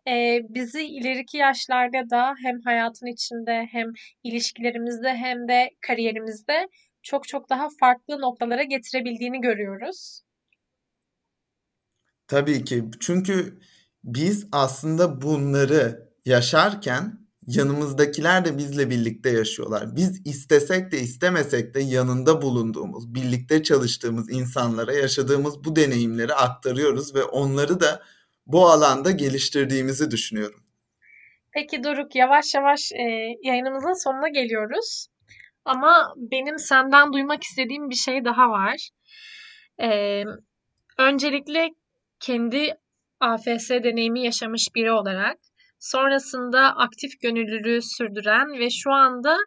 e, 0.08 0.40
bizi 0.50 0.84
ileriki 0.84 1.38
yaşlarda 1.38 2.10
da 2.10 2.36
hem 2.44 2.62
hayatın 2.62 3.08
içinde 3.08 3.68
hem 3.72 3.92
ilişkilerimizde 4.24 5.16
hem 5.16 5.48
de 5.48 5.70
kariyerimizde 5.82 6.68
çok 7.04 7.28
çok 7.28 7.50
daha 7.50 7.68
farklı 7.80 8.22
noktalara 8.22 8.64
getirebildiğini 8.64 9.42
görüyoruz. 9.42 10.22
Tabii 12.28 12.64
ki. 12.64 12.86
Çünkü 13.00 13.60
biz 14.04 14.48
aslında 14.52 15.22
bunları 15.22 16.10
yaşarken 16.26 17.25
yanımızdakiler 17.48 18.46
de 18.46 18.58
bizle 18.58 18.90
birlikte 18.90 19.30
yaşıyorlar. 19.30 19.96
Biz 19.96 20.22
istesek 20.26 20.92
de 20.92 21.00
istemesek 21.00 21.74
de 21.74 21.80
yanında 21.80 22.42
bulunduğumuz, 22.42 23.16
birlikte 23.16 23.64
çalıştığımız 23.64 24.32
insanlara 24.32 24.94
yaşadığımız 24.94 25.64
bu 25.64 25.76
deneyimleri 25.76 26.34
aktarıyoruz 26.34 27.16
ve 27.16 27.24
onları 27.24 27.80
da 27.80 28.02
bu 28.46 28.70
alanda 28.70 29.12
geliştirdiğimizi 29.12 30.12
düşünüyorum. 30.12 30.60
Peki 31.54 31.84
Doruk 31.84 32.16
yavaş 32.16 32.56
yavaş 32.56 32.92
e, 32.92 33.04
yayınımızın 33.44 34.04
sonuna 34.04 34.30
geliyoruz. 34.30 35.08
Ama 35.66 36.14
benim 36.18 36.60
senden 36.60 37.14
duymak 37.14 37.44
istediğim 37.44 37.90
bir 37.90 37.96
şey 37.96 38.26
daha 38.26 38.50
var. 38.50 38.90
E, 39.82 40.22
öncelikle 40.98 41.70
kendi 42.20 42.74
AFS 43.20 43.70
deneyimi 43.70 44.24
yaşamış 44.24 44.68
biri 44.76 44.92
olarak 44.92 45.38
sonrasında 45.80 46.60
aktif 46.76 47.22
gönüllülüğü 47.22 47.82
sürdüren 47.82 48.60
ve 48.60 48.70
şu 48.70 48.92
anda 48.92 49.38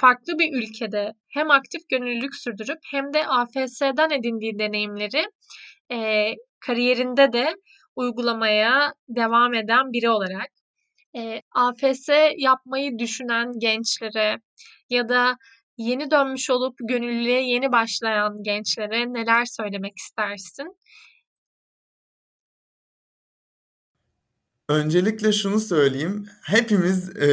farklı 0.00 0.38
bir 0.38 0.52
ülkede 0.58 1.12
hem 1.28 1.50
aktif 1.50 1.88
gönüllülük 1.88 2.34
sürdürüp 2.34 2.78
hem 2.90 3.14
de 3.14 3.26
AFS'den 3.26 4.10
edindiği 4.10 4.58
deneyimleri 4.58 5.24
e, 5.92 6.30
kariyerinde 6.60 7.32
de 7.32 7.54
uygulamaya 7.96 8.94
devam 9.08 9.54
eden 9.54 9.92
biri 9.92 10.10
olarak 10.10 10.48
e, 11.16 11.42
AFS 11.54 12.08
yapmayı 12.38 12.98
düşünen 12.98 13.52
gençlere 13.60 14.36
ya 14.90 15.08
da 15.08 15.36
yeni 15.76 16.10
dönmüş 16.10 16.50
olup 16.50 16.74
gönüllüye 16.88 17.42
yeni 17.42 17.72
başlayan 17.72 18.42
gençlere 18.42 19.12
neler 19.12 19.44
söylemek 19.44 19.92
istersin? 19.96 20.76
Öncelikle 24.68 25.32
şunu 25.32 25.60
söyleyeyim. 25.60 26.28
Hepimiz 26.42 27.16
e, 27.16 27.28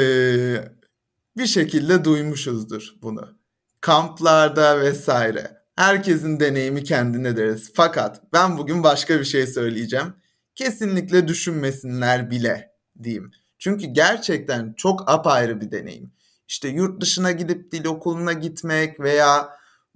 bir 1.38 1.46
şekilde 1.46 2.04
duymuşuzdur 2.04 2.96
bunu. 3.02 3.38
Kamplarda 3.82 4.82
vesaire. 4.82 5.66
Herkesin 5.76 6.40
deneyimi 6.40 6.84
kendine 6.84 7.38
deriz. 7.38 7.72
Fakat 7.74 8.22
ben 8.34 8.58
bugün 8.58 8.84
başka 8.84 9.20
bir 9.20 9.26
şey 9.26 9.48
söyleyeceğim. 9.48 10.14
Kesinlikle 10.56 11.28
düşünmesinler 11.28 12.32
bile 12.32 12.72
diyeyim. 13.04 13.32
Çünkü 13.60 13.88
gerçekten 13.88 14.74
çok 14.78 15.12
apayrı 15.12 15.62
bir 15.62 15.72
deneyim. 15.72 16.12
İşte 16.48 16.68
yurt 16.68 17.02
dışına 17.02 17.32
gidip 17.32 17.72
dil 17.72 17.86
okuluna 17.86 18.34
gitmek 18.34 19.00
veya 19.00 19.50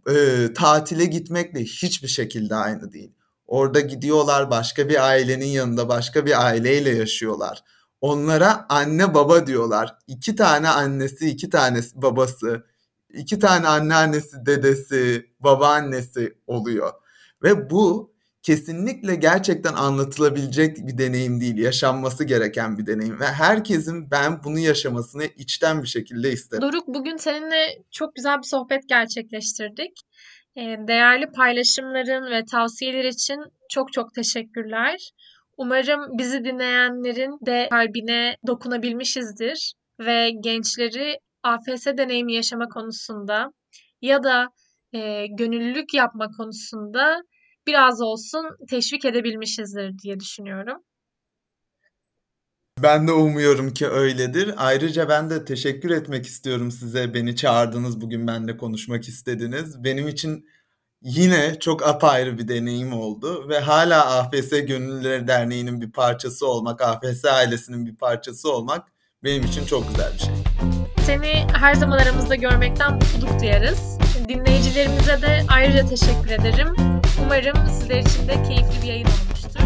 e, 0.10 0.48
tatile 0.54 1.06
gitmekle 1.06 1.60
hiçbir 1.60 2.08
şekilde 2.08 2.56
aynı 2.56 2.92
değil. 2.92 3.12
Orada 3.50 3.80
gidiyorlar 3.80 4.50
başka 4.50 4.90
bir 4.90 5.08
ailenin 5.08 5.46
yanında 5.46 5.90
başka 5.90 6.26
bir 6.26 6.46
aileyle 6.46 6.90
yaşıyorlar. 6.90 7.64
Onlara 8.02 8.66
anne 8.70 9.14
baba 9.14 9.48
diyorlar. 9.48 9.96
İki 10.08 10.36
tane 10.36 10.70
annesi, 10.70 11.30
iki 11.30 11.50
tane 11.50 11.80
babası, 11.96 12.66
iki 13.14 13.40
tane 13.40 13.68
anneannesi, 13.68 14.46
dedesi, 14.46 15.30
babaannesi 15.40 16.38
oluyor. 16.48 16.92
Ve 17.44 17.70
bu 17.70 18.14
kesinlikle 18.42 19.16
gerçekten 19.16 19.74
anlatılabilecek 19.74 20.78
bir 20.88 20.98
deneyim 20.98 21.42
değil, 21.42 21.58
yaşanması 21.58 22.24
gereken 22.24 22.78
bir 22.78 22.86
deneyim 22.86 23.20
ve 23.20 23.26
herkesin 23.26 24.12
ben 24.12 24.44
bunu 24.44 24.60
yaşamasını 24.60 25.26
içten 25.26 25.84
bir 25.84 25.88
şekilde 25.88 26.32
isterim. 26.32 26.62
Doruk 26.62 26.88
bugün 26.88 27.18
seninle 27.18 27.84
çok 27.92 28.16
güzel 28.16 28.38
bir 28.38 28.48
sohbet 28.48 28.90
gerçekleştirdik. 28.90 30.02
Değerli 30.60 31.32
paylaşımların 31.32 32.32
ve 32.32 32.46
tavsiyeler 32.52 33.04
için 33.04 33.40
çok 33.70 33.94
çok 33.94 34.14
teşekkürler. 34.14 35.12
Umarım 35.58 36.18
bizi 36.18 36.44
dinleyenlerin 36.44 37.46
de 37.46 37.68
kalbine 37.70 38.36
dokunabilmişizdir 38.48 39.74
ve 40.00 40.32
gençleri 40.44 41.20
AFS 41.44 41.86
deneyimi 41.86 42.34
yaşama 42.34 42.68
konusunda 42.68 43.52
ya 44.02 44.24
da 44.24 44.48
e, 44.94 45.26
gönüllülük 45.28 45.94
yapma 45.94 46.28
konusunda 46.38 47.22
biraz 47.68 48.02
olsun 48.02 48.46
teşvik 48.70 49.06
edebilmişizdir 49.06 50.00
diye 50.04 50.20
düşünüyorum. 50.20 50.84
Ben 52.84 53.08
de 53.08 53.12
umuyorum 53.12 53.74
ki 53.74 53.88
öyledir. 53.88 54.54
Ayrıca 54.58 55.10
ben 55.10 55.30
de 55.30 55.46
teşekkür 55.46 55.90
etmek 55.90 56.26
istiyorum 56.26 56.72
size. 56.72 57.14
Beni 57.14 57.36
çağırdınız, 57.36 58.02
bugün 58.02 58.28
benimle 58.28 58.58
konuşmak 58.58 59.08
istediniz. 59.08 59.84
Benim 59.84 60.08
için 60.08 60.46
yine 61.02 61.60
çok 61.60 61.88
apayrı 61.88 62.38
bir 62.38 62.48
deneyim 62.48 62.94
oldu 62.94 63.50
ve 63.50 63.60
hala 63.60 64.06
AFS 64.06 64.50
Gönüllüleri 64.50 65.28
Derneği'nin 65.28 65.82
bir 65.82 65.92
parçası 65.92 66.48
olmak, 66.48 66.82
AFS 66.82 67.26
ailesinin 67.26 67.86
bir 67.86 67.96
parçası 67.96 68.54
olmak 68.54 68.88
benim 69.24 69.44
için 69.44 69.66
çok 69.66 69.90
güzel 69.90 70.14
bir 70.14 70.20
şey. 70.20 70.34
Seni 71.06 71.48
her 71.54 71.76
zaman 71.76 71.98
aramızda 71.98 72.36
görmekten 72.36 72.94
mutluluk 72.94 73.40
duyarız. 73.40 73.98
Dinleyicilerimize 74.28 75.22
de 75.22 75.46
ayrıca 75.50 75.86
teşekkür 75.86 76.30
ederim. 76.30 76.76
Umarım 77.26 77.68
sizler 77.70 78.00
için 78.00 78.28
de 78.28 78.44
keyifli 78.44 78.82
bir 78.82 78.88
yayın 78.88 79.08
olmuştur. 79.08 79.60